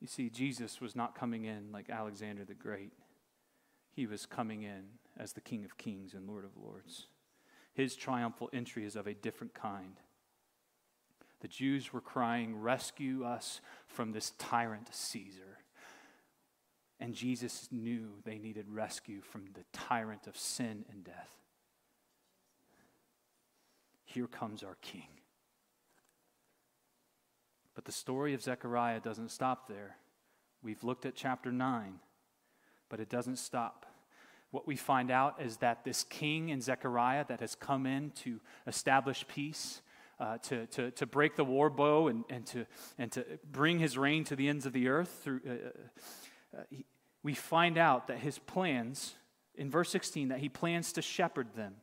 [0.00, 2.92] You see, Jesus was not coming in like Alexander the Great,
[3.92, 4.84] he was coming in
[5.18, 7.06] as the King of Kings and Lord of Lords.
[7.74, 9.96] His triumphal entry is of a different kind.
[11.40, 15.58] The Jews were crying, Rescue us from this tyrant Caesar.
[16.98, 21.30] And Jesus knew they needed rescue from the tyrant of sin and death.
[24.04, 25.19] Here comes our King.
[27.80, 29.96] But the story of Zechariah doesn't stop there.
[30.62, 31.94] We've looked at chapter 9,
[32.90, 33.86] but it doesn't stop.
[34.50, 38.38] What we find out is that this king in Zechariah that has come in to
[38.66, 39.80] establish peace,
[40.18, 42.66] uh, to, to, to break the war bow and, and, to,
[42.98, 46.62] and to bring his reign to the ends of the earth, through, uh, uh, uh
[46.68, 46.84] he,
[47.22, 49.14] we find out that his plans,
[49.54, 51.76] in verse 16, that he plans to shepherd them.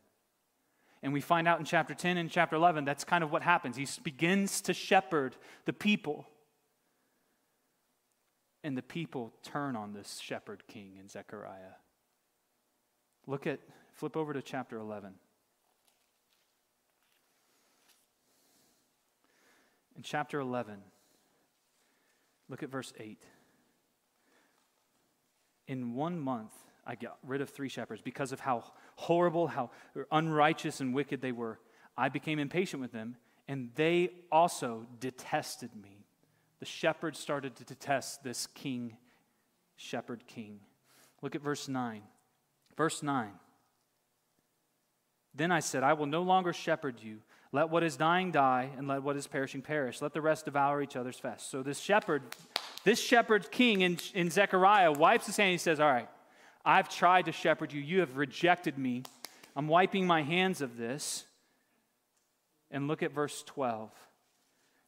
[1.02, 3.76] And we find out in chapter 10 and chapter 11 that's kind of what happens.
[3.76, 6.26] He begins to shepherd the people.
[8.64, 11.76] And the people turn on this shepherd king in Zechariah.
[13.26, 13.60] Look at,
[13.92, 15.14] flip over to chapter 11.
[19.96, 20.76] In chapter 11,
[22.48, 23.18] look at verse 8.
[25.66, 26.52] In one month,
[26.88, 28.64] I got rid of three shepherds because of how
[28.96, 29.70] horrible, how
[30.10, 31.60] unrighteous and wicked they were.
[31.98, 36.06] I became impatient with them, and they also detested me.
[36.60, 38.96] The shepherds started to detest this king,
[39.76, 40.60] shepherd king.
[41.20, 42.00] Look at verse 9.
[42.74, 43.32] Verse 9.
[45.34, 47.18] Then I said, I will no longer shepherd you.
[47.52, 50.00] Let what is dying die, and let what is perishing perish.
[50.00, 51.42] Let the rest devour each other's flesh.
[51.42, 52.22] So this shepherd,
[52.84, 56.08] this shepherd king in, in Zechariah wipes his hand and he says, All right,
[56.68, 57.80] I've tried to shepherd you.
[57.80, 59.02] You have rejected me.
[59.56, 61.24] I'm wiping my hands of this.
[62.70, 63.90] And look at verse 12.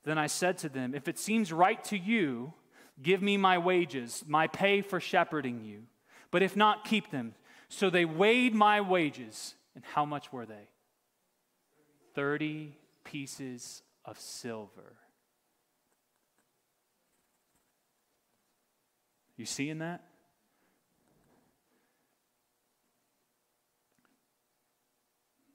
[0.05, 2.53] Then I said to them, If it seems right to you,
[3.03, 5.85] give me my wages, my pay for shepherding you.
[6.31, 7.35] But if not, keep them.
[7.71, 9.55] So they weighed my wages.
[9.75, 10.69] And how much were they?
[12.15, 14.97] 30 pieces of silver.
[19.39, 20.05] You seeing that?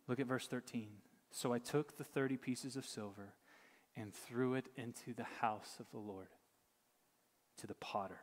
[0.07, 0.89] Look at verse 13.
[1.31, 3.33] So I took the 30 pieces of silver
[3.95, 6.29] and threw it into the house of the Lord,
[7.57, 8.19] to the potter.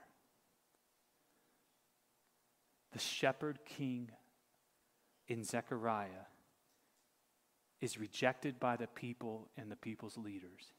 [2.92, 4.10] the shepherd king
[5.26, 6.28] in Zechariah
[7.80, 10.72] is rejected by the people and the people's leaders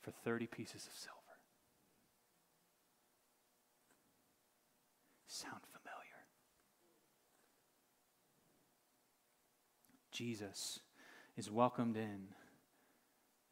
[0.00, 1.16] for 30 pieces of silver.
[5.26, 6.00] Sound familiar?
[10.20, 10.80] Jesus
[11.38, 12.26] is welcomed in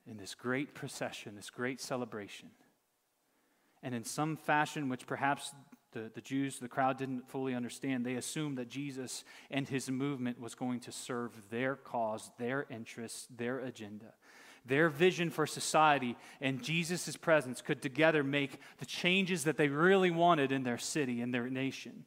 [0.07, 2.51] in this great procession, this great celebration.
[3.83, 5.55] And in some fashion, which perhaps
[5.93, 10.39] the, the Jews, the crowd didn't fully understand, they assumed that Jesus and his movement
[10.39, 14.13] was going to serve their cause, their interests, their agenda.
[14.67, 20.11] Their vision for society and Jesus' presence could together make the changes that they really
[20.11, 22.05] wanted in their city and their nation.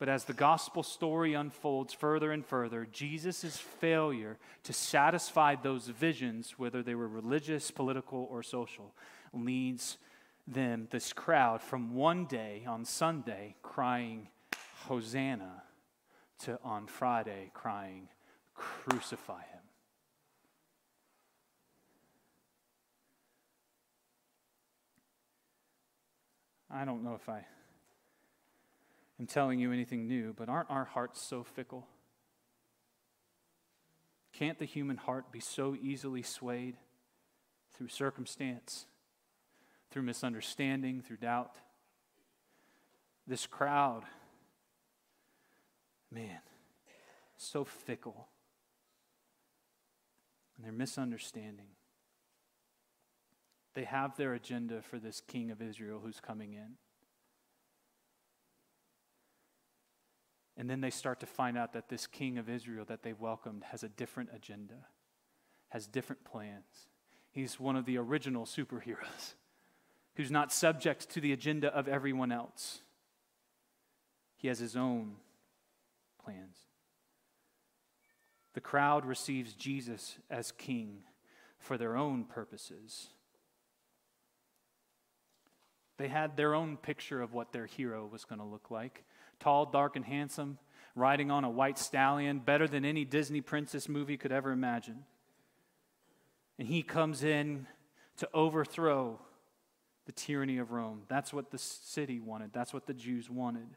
[0.00, 6.54] But as the gospel story unfolds further and further, Jesus' failure to satisfy those visions,
[6.56, 8.94] whether they were religious, political, or social,
[9.34, 9.98] leads
[10.48, 14.28] them, this crowd, from one day on Sunday crying,
[14.86, 15.64] Hosanna,
[16.44, 18.08] to on Friday crying,
[18.54, 19.60] Crucify him.
[26.70, 27.44] I don't know if I
[29.20, 31.86] am telling you anything new, but aren't our hearts so fickle?
[34.32, 36.76] Can't the human heart be so easily swayed
[37.74, 38.86] through circumstance,
[39.90, 41.56] through misunderstanding, through doubt?
[43.26, 44.04] This crowd,
[46.10, 46.40] man,
[47.36, 48.28] so fickle.
[50.56, 51.68] And they're misunderstanding.
[53.74, 56.76] They have their agenda for this king of Israel who's coming in.
[60.60, 63.64] And then they start to find out that this king of Israel that they welcomed
[63.70, 64.74] has a different agenda,
[65.70, 66.88] has different plans.
[67.30, 69.36] He's one of the original superheroes
[70.16, 72.82] who's not subject to the agenda of everyone else.
[74.36, 75.14] He has his own
[76.22, 76.58] plans.
[78.52, 81.04] The crowd receives Jesus as king
[81.58, 83.08] for their own purposes.
[85.96, 89.04] They had their own picture of what their hero was going to look like
[89.40, 90.58] tall, dark, and handsome,
[90.94, 95.04] riding on a white stallion, better than any Disney princess movie could ever imagine.
[96.58, 97.66] And he comes in
[98.18, 99.18] to overthrow
[100.06, 101.02] the tyranny of Rome.
[101.08, 103.68] That's what the city wanted, that's what the Jews wanted.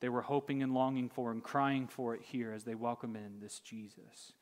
[0.00, 3.38] They were hoping and longing for and crying for it here as they welcome in
[3.40, 4.32] this Jesus.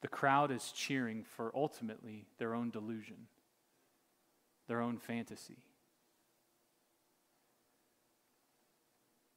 [0.00, 3.26] The crowd is cheering for ultimately their own delusion,
[4.68, 5.58] their own fantasy.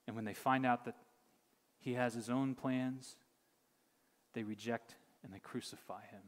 [0.07, 0.95] And when they find out that
[1.79, 3.15] he has his own plans,
[4.33, 6.21] they reject and they crucify him.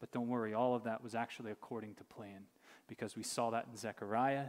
[0.00, 2.44] But don't worry, all of that was actually according to plan
[2.88, 4.46] because we saw that in Zechariah.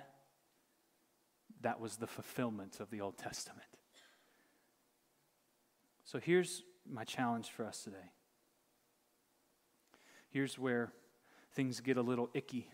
[1.62, 3.68] That was the fulfillment of the Old Testament.
[6.04, 8.12] So here's my challenge for us today.
[10.30, 10.92] Here's where
[11.54, 12.70] things get a little icky.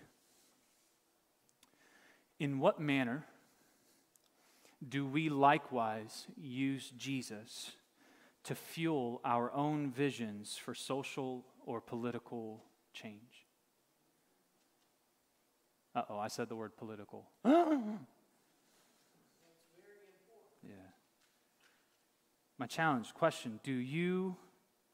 [2.40, 3.26] In what manner
[4.88, 7.72] do we likewise use Jesus
[8.46, 12.64] to fuel our own visions for social or political
[12.94, 13.46] change?
[15.94, 17.28] Uh oh, I said the word political.
[20.62, 20.74] Yeah.
[22.58, 24.36] My challenge, question Do you,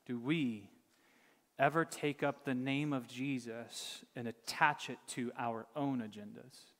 [0.05, 0.69] do we
[1.57, 6.74] ever take up the name of Jesus and attach it to our own agendas,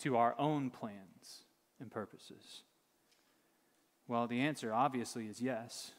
[0.00, 1.44] to our own plans
[1.80, 2.62] and purposes?
[4.08, 5.92] Well, the answer obviously is yes.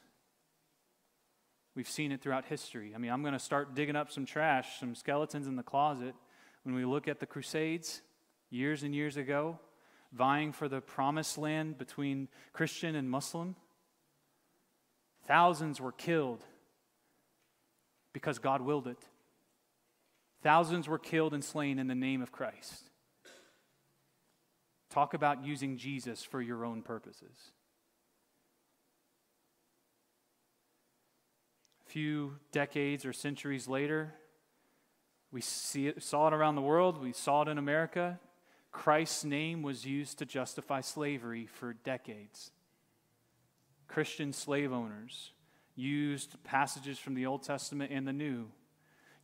[1.76, 2.94] We've seen it throughout history.
[2.96, 6.16] I mean, I'm going to start digging up some trash, some skeletons in the closet.
[6.64, 8.02] When we look at the Crusades
[8.50, 9.60] years and years ago,
[10.12, 13.56] vying for the promised land between Christian and Muslim,
[15.28, 16.42] Thousands were killed
[18.14, 18.98] because God willed it.
[20.42, 22.87] Thousands were killed and slain in the name of Christ.
[24.90, 27.52] Talk about using Jesus for your own purposes.
[31.86, 34.14] A few decades or centuries later,
[35.32, 38.20] we see it, saw it around the world, we saw it in America.
[38.72, 42.52] Christ's name was used to justify slavery for decades.
[43.88, 45.32] Christian slave owners
[45.76, 48.48] used passages from the Old Testament and the New.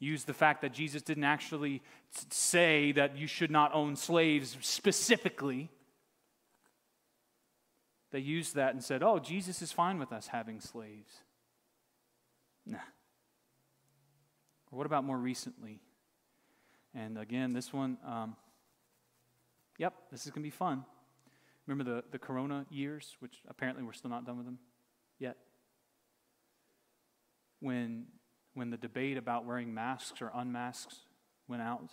[0.03, 1.81] Used the fact that Jesus didn't actually
[2.29, 5.69] say that you should not own slaves specifically.
[8.11, 11.13] They used that and said, oh, Jesus is fine with us having slaves.
[12.65, 12.79] Nah.
[14.71, 15.79] Or what about more recently?
[16.93, 18.35] And again, this one, um,
[19.77, 20.83] yep, this is going to be fun.
[21.65, 24.59] Remember the, the corona years, which apparently we're still not done with them
[25.17, 25.37] yet?
[27.61, 28.07] When,
[28.53, 30.99] when the debate about wearing masks or unmasks
[31.47, 31.89] went out,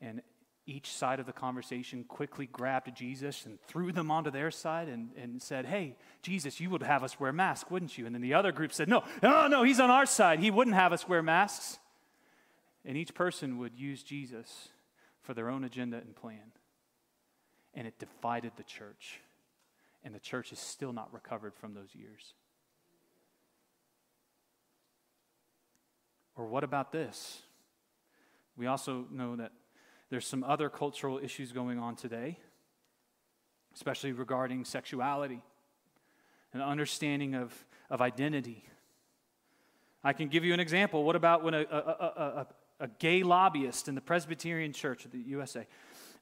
[0.00, 0.22] and
[0.66, 5.10] each side of the conversation quickly grabbed Jesus and threw them onto their side and,
[5.16, 8.06] and said, Hey, Jesus, you would have us wear masks, wouldn't you?
[8.06, 10.38] And then the other group said, No, no, no, he's on our side.
[10.38, 11.78] He wouldn't have us wear masks.
[12.84, 14.68] And each person would use Jesus
[15.22, 16.52] for their own agenda and plan
[17.74, 19.20] and it divided the church.
[20.02, 22.34] And the church is still not recovered from those years.
[26.36, 27.42] Or what about this?
[28.56, 29.52] We also know that
[30.10, 32.38] there's some other cultural issues going on today,
[33.74, 35.42] especially regarding sexuality
[36.52, 37.54] and understanding of,
[37.88, 38.64] of identity.
[40.02, 41.04] I can give you an example.
[41.04, 42.46] What about when a, a, a,
[42.80, 45.66] a, gay lobbyist in the Presbyterian Church of the USA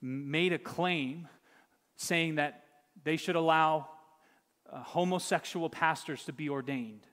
[0.02, 1.28] made a claim
[1.96, 2.64] saying that
[3.04, 3.88] they should allow
[4.70, 7.06] uh, homosexual pastors to be ordained.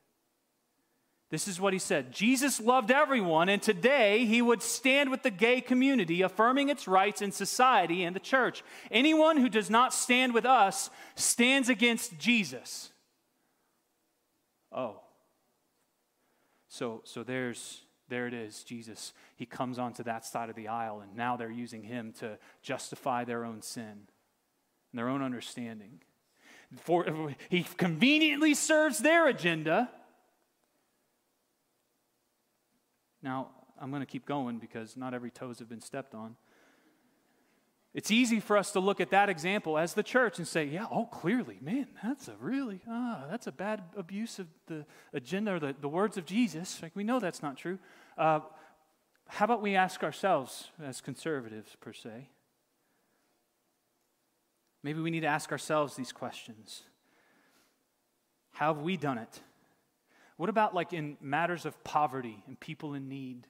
[1.32, 5.32] This is what he said Jesus loved everyone, and today he would stand with the
[5.32, 8.63] gay community, affirming its rights in society and the church.
[8.91, 12.91] Anyone who does not stand with us stands against Jesus.
[14.71, 15.01] Oh.
[16.67, 19.13] So, so there's, there it is, Jesus.
[19.36, 23.23] He comes onto that side of the aisle, and now they're using him to justify
[23.23, 23.84] their own sin
[24.91, 26.01] and their own understanding.
[26.82, 29.89] For, he conveniently serves their agenda.
[33.26, 33.49] Now,
[33.82, 36.36] I'm going to keep going because not every toes have been stepped on.
[37.95, 40.86] It's easy for us to look at that example as the church and say, yeah,
[40.91, 45.59] oh, clearly, man, that's a really, ah, that's a bad abuse of the agenda or
[45.59, 46.80] the, the words of Jesus.
[46.84, 47.80] Like, we know that's not true.
[48.15, 48.41] Uh,
[49.28, 52.30] how about we ask ourselves as conservatives, per se,
[54.84, 56.84] Maybe we need to ask ourselves these questions
[58.51, 59.41] How have we done it?
[60.38, 63.48] What about like in matters of poverty and people in need?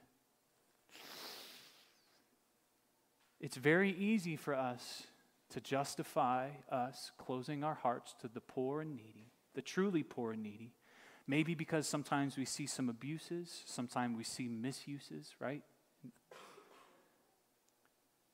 [3.39, 5.03] It's very easy for us
[5.49, 10.43] to justify us closing our hearts to the poor and needy, the truly poor and
[10.43, 10.73] needy.
[11.27, 15.63] Maybe because sometimes we see some abuses, sometimes we see misuses, right?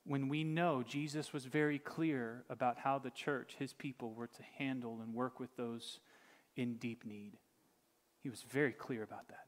[0.04, 4.42] when we know Jesus was very clear about how the church, his people, were to
[4.58, 6.00] handle and work with those
[6.56, 7.38] in deep need.
[8.22, 9.46] He was very clear about that.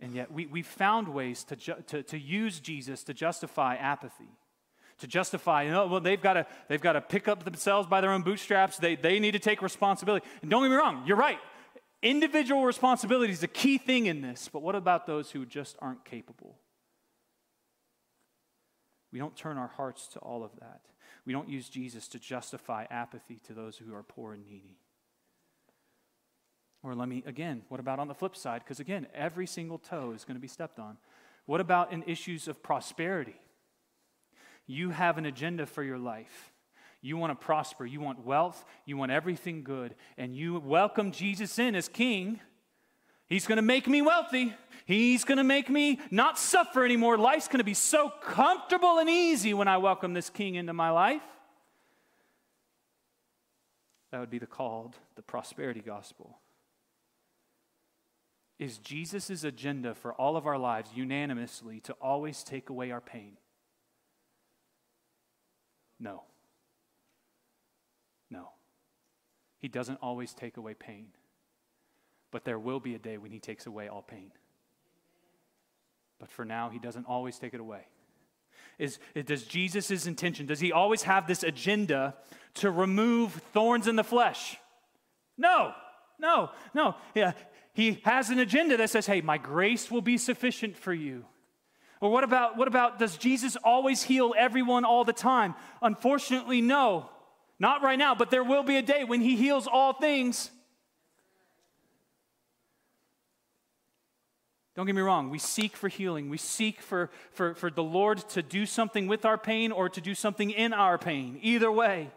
[0.00, 4.30] And yet, we, we found ways to, ju- to, to use Jesus to justify apathy,
[4.98, 8.00] to justify, you know, well, they've got to they've got to pick up themselves by
[8.00, 8.78] their own bootstraps.
[8.78, 10.24] They, they need to take responsibility.
[10.40, 11.38] And don't get me wrong, you're right.
[12.00, 14.48] Individual responsibility is a key thing in this.
[14.52, 16.56] But what about those who just aren't capable?
[19.12, 20.82] We don't turn our hearts to all of that.
[21.26, 24.78] We don't use Jesus to justify apathy to those who are poor and needy.
[26.88, 28.62] Or let me, again, what about on the flip side?
[28.64, 30.96] Because again, every single toe is going to be stepped on.
[31.44, 33.38] What about in issues of prosperity?
[34.66, 36.50] You have an agenda for your life.
[37.02, 37.84] You want to prosper.
[37.84, 38.64] You want wealth.
[38.86, 39.96] You want everything good.
[40.16, 42.40] And you welcome Jesus in as king.
[43.26, 44.54] He's going to make me wealthy.
[44.86, 47.18] He's going to make me not suffer anymore.
[47.18, 50.88] Life's going to be so comfortable and easy when I welcome this king into my
[50.88, 51.20] life.
[54.10, 56.38] That would be the called the prosperity gospel.
[58.58, 63.36] Is Jesus' agenda for all of our lives unanimously to always take away our pain?
[66.00, 66.24] No.
[68.30, 68.50] No.
[69.60, 71.08] He doesn't always take away pain.
[72.30, 74.32] But there will be a day when he takes away all pain.
[76.18, 77.86] But for now, he doesn't always take it away.
[78.78, 82.14] Is, does Jesus' intention, does he always have this agenda
[82.54, 84.56] to remove thorns in the flesh?
[85.36, 85.72] No,
[86.18, 86.96] no, no.
[87.14, 87.32] Yeah,
[87.78, 91.24] he has an agenda that says, hey, my grace will be sufficient for you.
[92.00, 95.54] Or what about, what about does Jesus always heal everyone all the time?
[95.80, 97.08] Unfortunately, no.
[97.60, 100.50] Not right now, but there will be a day when he heals all things.
[104.74, 106.28] Don't get me wrong, we seek for healing.
[106.30, 110.00] We seek for, for, for the Lord to do something with our pain or to
[110.00, 111.38] do something in our pain.
[111.42, 112.10] Either way.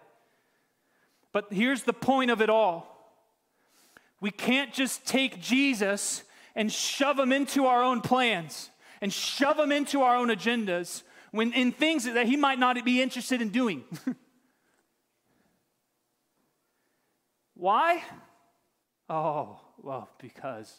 [1.31, 2.90] But here's the point of it all
[4.21, 6.23] we can't just take Jesus
[6.55, 8.69] and shove him into our own plans
[9.01, 11.01] and shove him into our own agendas
[11.31, 13.83] when in things that he might not be interested in doing.
[17.55, 18.03] Why?
[19.09, 20.73] Oh, well, because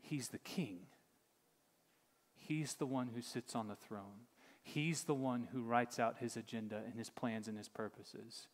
[0.00, 0.80] he's the king.
[2.36, 4.26] He's the one who sits on the throne.
[4.62, 8.46] He's the one who writes out his agenda and his plans and his purposes.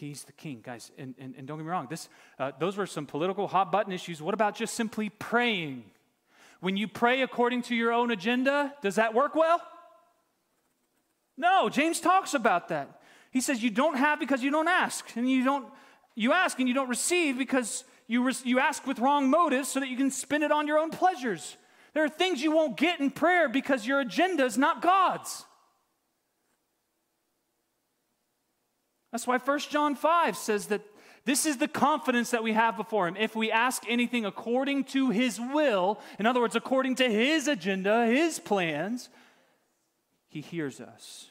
[0.00, 0.90] He's the king, guys.
[0.96, 3.92] And, and, and don't get me wrong, this, uh, those were some political hot button
[3.92, 4.22] issues.
[4.22, 5.84] What about just simply praying?
[6.60, 9.60] When you pray according to your own agenda, does that work well?
[11.36, 13.00] No, James talks about that.
[13.30, 15.66] He says you don't have because you don't ask, and you don't
[16.14, 19.80] you ask and you don't receive because you, re- you ask with wrong motives so
[19.80, 21.56] that you can spend it on your own pleasures.
[21.94, 25.44] There are things you won't get in prayer because your agenda is not God's.
[29.12, 30.82] That's why 1 John 5 says that
[31.24, 33.16] this is the confidence that we have before Him.
[33.16, 38.06] If we ask anything according to His will, in other words, according to His agenda,
[38.06, 39.08] His plans,
[40.28, 41.30] He hears us.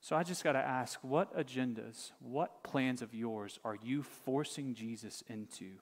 [0.00, 4.74] So I just got to ask what agendas, what plans of yours are you forcing
[4.74, 5.78] Jesus into?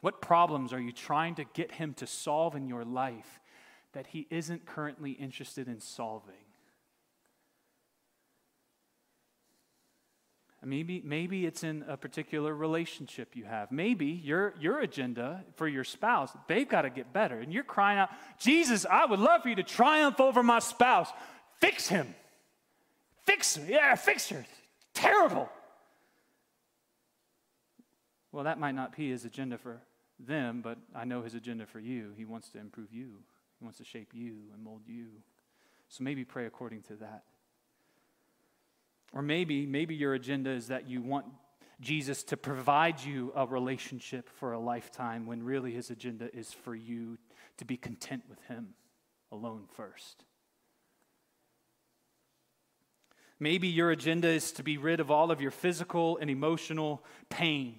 [0.00, 3.40] What problems are you trying to get him to solve in your life
[3.94, 6.34] that he isn't currently interested in solving?
[10.68, 13.72] Maybe, maybe it's in a particular relationship you have.
[13.72, 17.40] Maybe your, your agenda for your spouse, they've got to get better.
[17.40, 21.08] And you're crying out, Jesus, I would love for you to triumph over my spouse.
[21.60, 22.14] Fix him.
[23.24, 23.66] Fix him.
[23.68, 24.44] Yeah, fix her.
[24.92, 25.48] Terrible.
[28.30, 29.80] Well, that might not be his agenda for
[30.18, 32.12] them, but I know his agenda for you.
[32.16, 33.14] He wants to improve you,
[33.58, 35.06] he wants to shape you and mold you.
[35.88, 37.22] So maybe pray according to that.
[39.12, 41.26] Or maybe, maybe your agenda is that you want
[41.80, 46.74] Jesus to provide you a relationship for a lifetime when really his agenda is for
[46.74, 47.18] you
[47.58, 48.74] to be content with him
[49.30, 50.24] alone first.
[53.40, 57.78] Maybe your agenda is to be rid of all of your physical and emotional pain.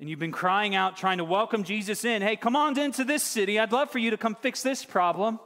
[0.00, 2.22] And you've been crying out, trying to welcome Jesus in.
[2.22, 3.60] Hey, come on into this city.
[3.60, 5.38] I'd love for you to come fix this problem.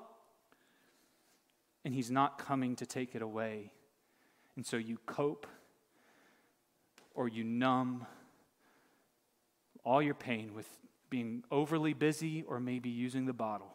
[1.87, 3.71] And he's not coming to take it away.
[4.57, 5.47] And so you cope
[7.15, 8.09] or you numb
[9.85, 10.67] all your pain with
[11.11, 13.73] being overly busy or maybe using the bottle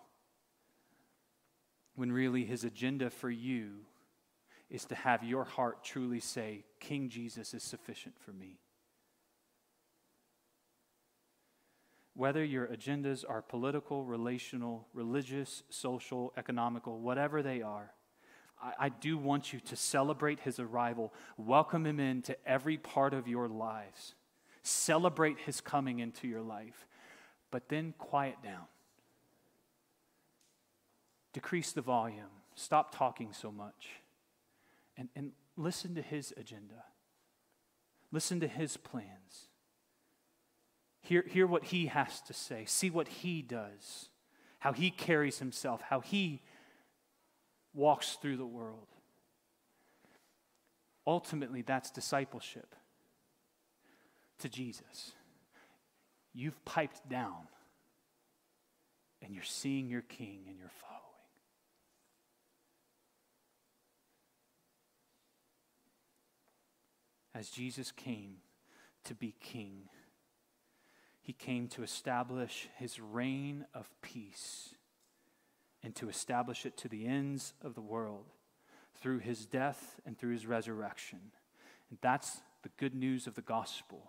[1.95, 3.76] when really his agenda for you
[4.70, 8.59] is to have your heart truly say, King Jesus is sufficient for me.
[12.14, 17.93] Whether your agendas are political, relational, religious, social, economical, whatever they are,
[18.62, 21.14] I, I, do want you to celebrate his arrival.
[21.38, 24.16] Welcome him into every part of your lives.
[24.64, 26.88] Celebrate his coming into your life.
[27.49, 28.66] But then quiet down
[31.34, 33.88] decrease the volume, stop talking so much,
[34.97, 36.84] and, and listen to his agenda.
[38.12, 39.47] Listen to his plans.
[41.01, 42.66] Hear, hear what he has to say.
[42.66, 44.09] See what he does,
[44.59, 46.41] how he carries himself, how he
[47.74, 48.88] walks through the world.
[51.07, 52.76] Ultimately, that's discipleship
[54.39, 55.13] to Jesus.
[56.34, 57.47] You've piped down,
[59.22, 61.01] and you're seeing your king and you're following.
[67.34, 68.36] as Jesus came
[69.03, 69.89] to be king.
[71.22, 74.76] He came to establish his reign of peace
[75.84, 78.25] and to establish it to the ends of the world
[78.99, 81.19] through his death and through his resurrection.
[81.89, 84.03] And that's the good news of the gospel.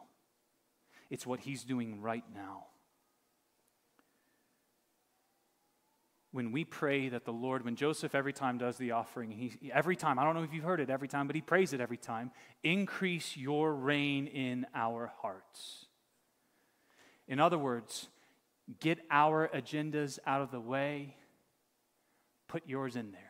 [1.10, 2.66] It's what he's doing right now.
[6.32, 9.96] when we pray that the Lord, when Joseph every time does the offering, he, every
[9.96, 11.98] time, I don't know if you've heard it every time, but he prays it every
[11.98, 12.30] time,
[12.64, 15.86] increase your reign in our hearts.
[17.28, 18.08] In other words,
[18.80, 21.16] get our agendas out of the way,
[22.52, 23.22] put yours in there.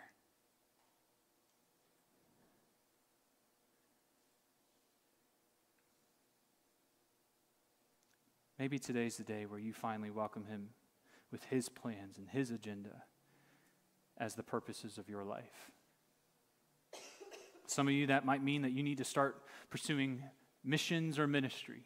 [8.59, 10.71] Maybe today's the day where you finally welcome him
[11.31, 13.05] with His plans and His agenda
[14.19, 15.71] as the purposes of your life.
[17.67, 20.25] Some of you, that might mean that you need to start pursuing
[20.65, 21.85] missions or ministry.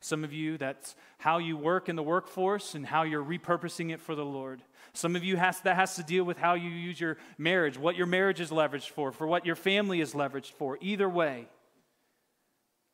[0.00, 4.00] Some of you, that's how you work in the workforce and how you're repurposing it
[4.00, 4.62] for the Lord.
[4.92, 7.96] Some of you, has, that has to deal with how you use your marriage, what
[7.96, 10.78] your marriage is leveraged for, for what your family is leveraged for.
[10.80, 11.48] Either way,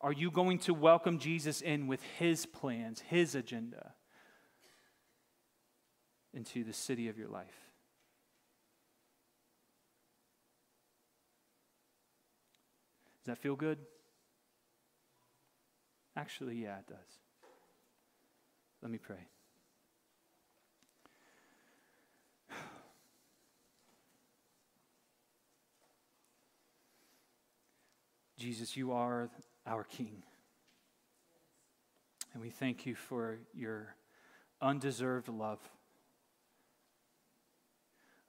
[0.00, 3.94] are you going to welcome Jesus in with his plans, his agenda?
[6.34, 7.46] into the city of your life.
[13.24, 13.78] Does that feel good?
[16.16, 17.18] Actually, yeah, it does.
[18.82, 19.26] Let me pray.
[28.38, 29.30] Jesus, you are
[29.66, 30.22] our King.
[32.32, 33.94] And we thank you for your
[34.60, 35.60] undeserved love.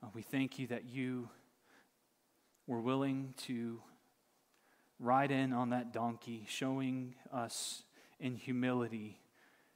[0.01, 1.29] Uh, we thank you that you
[2.67, 3.81] were willing to
[4.99, 7.83] ride in on that donkey, showing us
[8.19, 9.19] in humility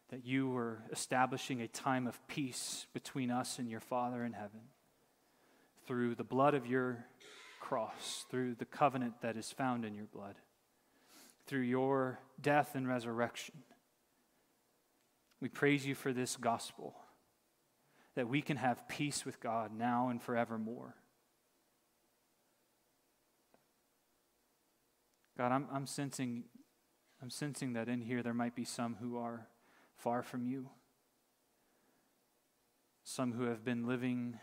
[0.10, 4.62] that you were establishing a time of peace between us and your Father in heaven
[5.86, 7.06] through the blood of your
[7.60, 10.36] cross, through the covenant that is found in your blood,
[11.46, 13.56] through your death and resurrection.
[15.42, 16.96] We praise you for this gospel
[18.16, 20.96] that we can have peace with God now and forevermore.
[25.40, 26.44] God, I'm, I'm sensing
[27.22, 29.48] I'm sensing that in here there might be some who are
[29.96, 30.70] far from you.
[33.06, 34.38] Some who have been living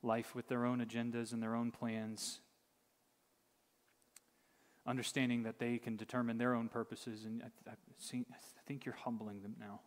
[0.00, 2.38] life with their own agendas and their own plans,
[4.86, 7.24] understanding that they can determine their own purposes.
[7.24, 9.80] And I, I, see, I think you're humbling them now.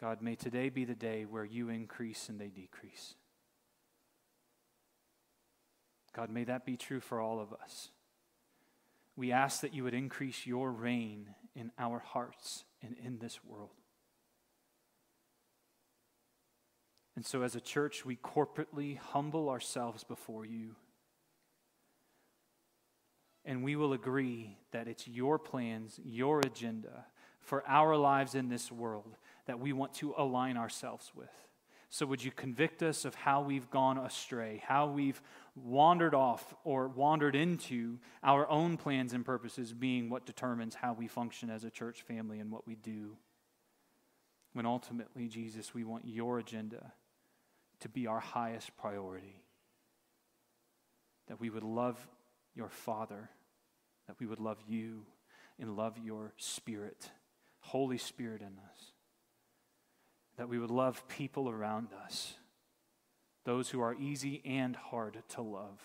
[0.00, 3.14] God, may today be the day where you increase and they decrease.
[6.14, 7.90] God, may that be true for all of us.
[9.16, 13.70] We ask that you would increase your reign in our hearts and in this world.
[17.16, 20.74] And so, as a church, we corporately humble ourselves before you.
[23.44, 27.06] And we will agree that it's your plans, your agenda
[27.40, 31.28] for our lives in this world that we want to align ourselves with.
[31.94, 35.22] So, would you convict us of how we've gone astray, how we've
[35.54, 41.06] wandered off or wandered into our own plans and purposes being what determines how we
[41.06, 43.16] function as a church family and what we do?
[44.54, 46.90] When ultimately, Jesus, we want your agenda
[47.78, 49.44] to be our highest priority.
[51.28, 52.04] That we would love
[52.56, 53.30] your Father,
[54.08, 55.06] that we would love you,
[55.60, 57.12] and love your Spirit,
[57.60, 58.93] Holy Spirit in us
[60.36, 62.34] that we would love people around us,
[63.44, 65.80] those who are easy and hard to love,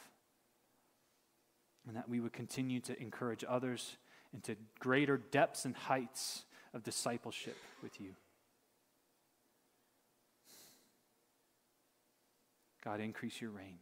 [1.87, 3.97] and that we would continue to encourage others
[4.33, 8.15] into greater depths and heights of discipleship with you.
[12.83, 13.79] God, increase your reign.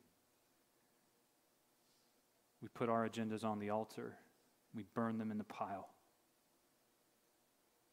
[2.61, 4.15] We put our agendas on the altar,
[4.74, 5.89] we burn them in the pile.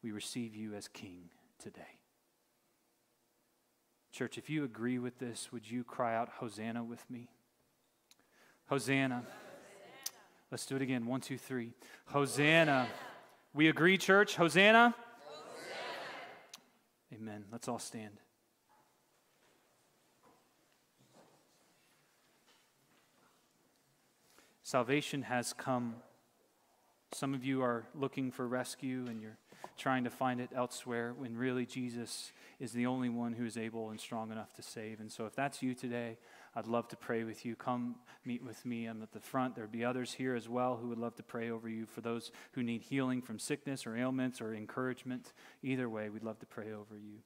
[0.03, 1.99] We receive you as King today.
[4.15, 7.27] Church, if you agree with this, would you cry out Hosanna with me?
[8.67, 9.23] Hosanna.
[10.49, 11.05] Let's do it again.
[11.05, 11.73] One, two, three.
[12.05, 12.87] Hosanna.
[13.53, 14.37] We agree, church?
[14.37, 14.95] Hosanna?
[17.13, 17.43] Amen.
[17.51, 18.21] Let's all stand.
[24.63, 25.95] Salvation has come.
[27.11, 29.37] Some of you are looking for rescue and you're
[29.77, 33.89] trying to find it elsewhere when really Jesus is the only one who is able
[33.89, 34.99] and strong enough to save.
[34.99, 36.17] And so, if that's you today,
[36.55, 37.55] I'd love to pray with you.
[37.55, 38.85] Come meet with me.
[38.85, 39.55] I'm at the front.
[39.55, 41.85] There'd be others here as well who would love to pray over you.
[41.85, 46.39] For those who need healing from sickness or ailments or encouragement, either way, we'd love
[46.39, 47.19] to pray over you.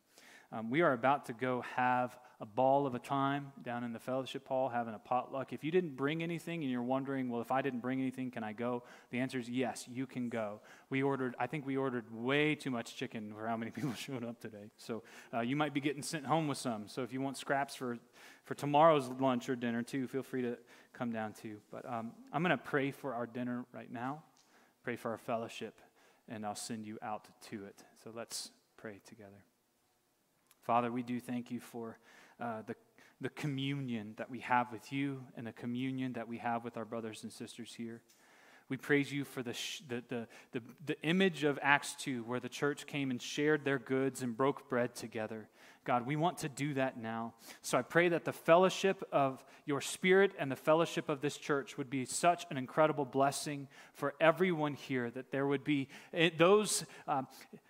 [0.52, 4.00] Um, we are about to go have a ball of a time down in the
[4.00, 5.52] fellowship hall having a potluck.
[5.52, 8.46] If you didn't bring anything and you're wondering, well, if I didn't bring anything, can
[8.46, 8.84] I go?
[9.12, 10.62] The answer is yes, you can go.
[10.90, 14.24] We ordered, I think we ordered way too much chicken for how many people showed
[14.24, 14.72] up today.
[14.78, 16.88] So uh, you might be getting sent home with some.
[16.88, 17.98] So if you want scraps for,
[18.46, 20.58] for tomorrow's lunch or dinner too, feel free to
[20.94, 21.58] come down too.
[21.72, 24.24] But um, I'm going to pray for our dinner right now,
[24.84, 25.82] pray for our fellowship,
[26.30, 27.84] and I'll send you out to it.
[28.02, 29.44] So let's pray together.
[30.62, 31.98] Father, we do thank you for
[32.40, 32.76] uh, the,
[33.22, 36.86] the communion that we have with you and the communion that we have with our
[36.86, 38.02] brothers and sisters here.
[38.70, 42.40] We praise you for the, sh- the, the, the, the image of Acts 2, where
[42.40, 45.50] the church came and shared their goods and broke bread together.
[45.86, 47.34] God, we want to do that now.
[47.62, 51.78] So I pray that the fellowship of your spirit and the fellowship of this church
[51.78, 56.86] would be such an incredible blessing for everyone here, that there would be eh, those.
[57.08, 57.28] Um,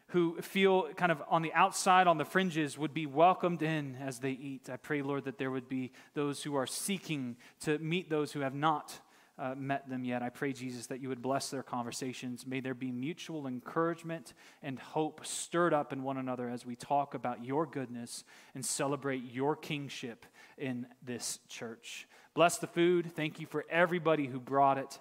[0.10, 4.18] who feel kind of on the outside, on the fringes, would be welcomed in as
[4.18, 4.68] they eat.
[4.68, 8.40] I pray, Lord, that there would be those who are seeking to meet those who
[8.40, 9.00] have not
[9.40, 10.22] uh, met them yet.
[10.22, 12.46] I pray, Jesus, that you would bless their conversations.
[12.46, 17.14] May there be mutual encouragement and hope stirred up in one another as we talk
[17.14, 20.26] about your goodness and celebrate your kingship
[20.58, 22.08] in this church.
[22.34, 23.12] Bless the food.
[23.16, 25.00] Thank you for everybody who brought it.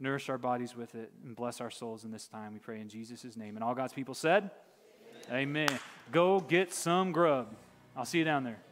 [0.00, 2.54] nourish our bodies with it, and bless our souls in this time.
[2.54, 3.56] We pray in Jesus' name.
[3.56, 4.50] And all God's people said,
[5.28, 5.68] Amen.
[5.68, 5.78] Amen.
[6.10, 7.54] Go get some grub.
[7.94, 8.69] I'll see you down there.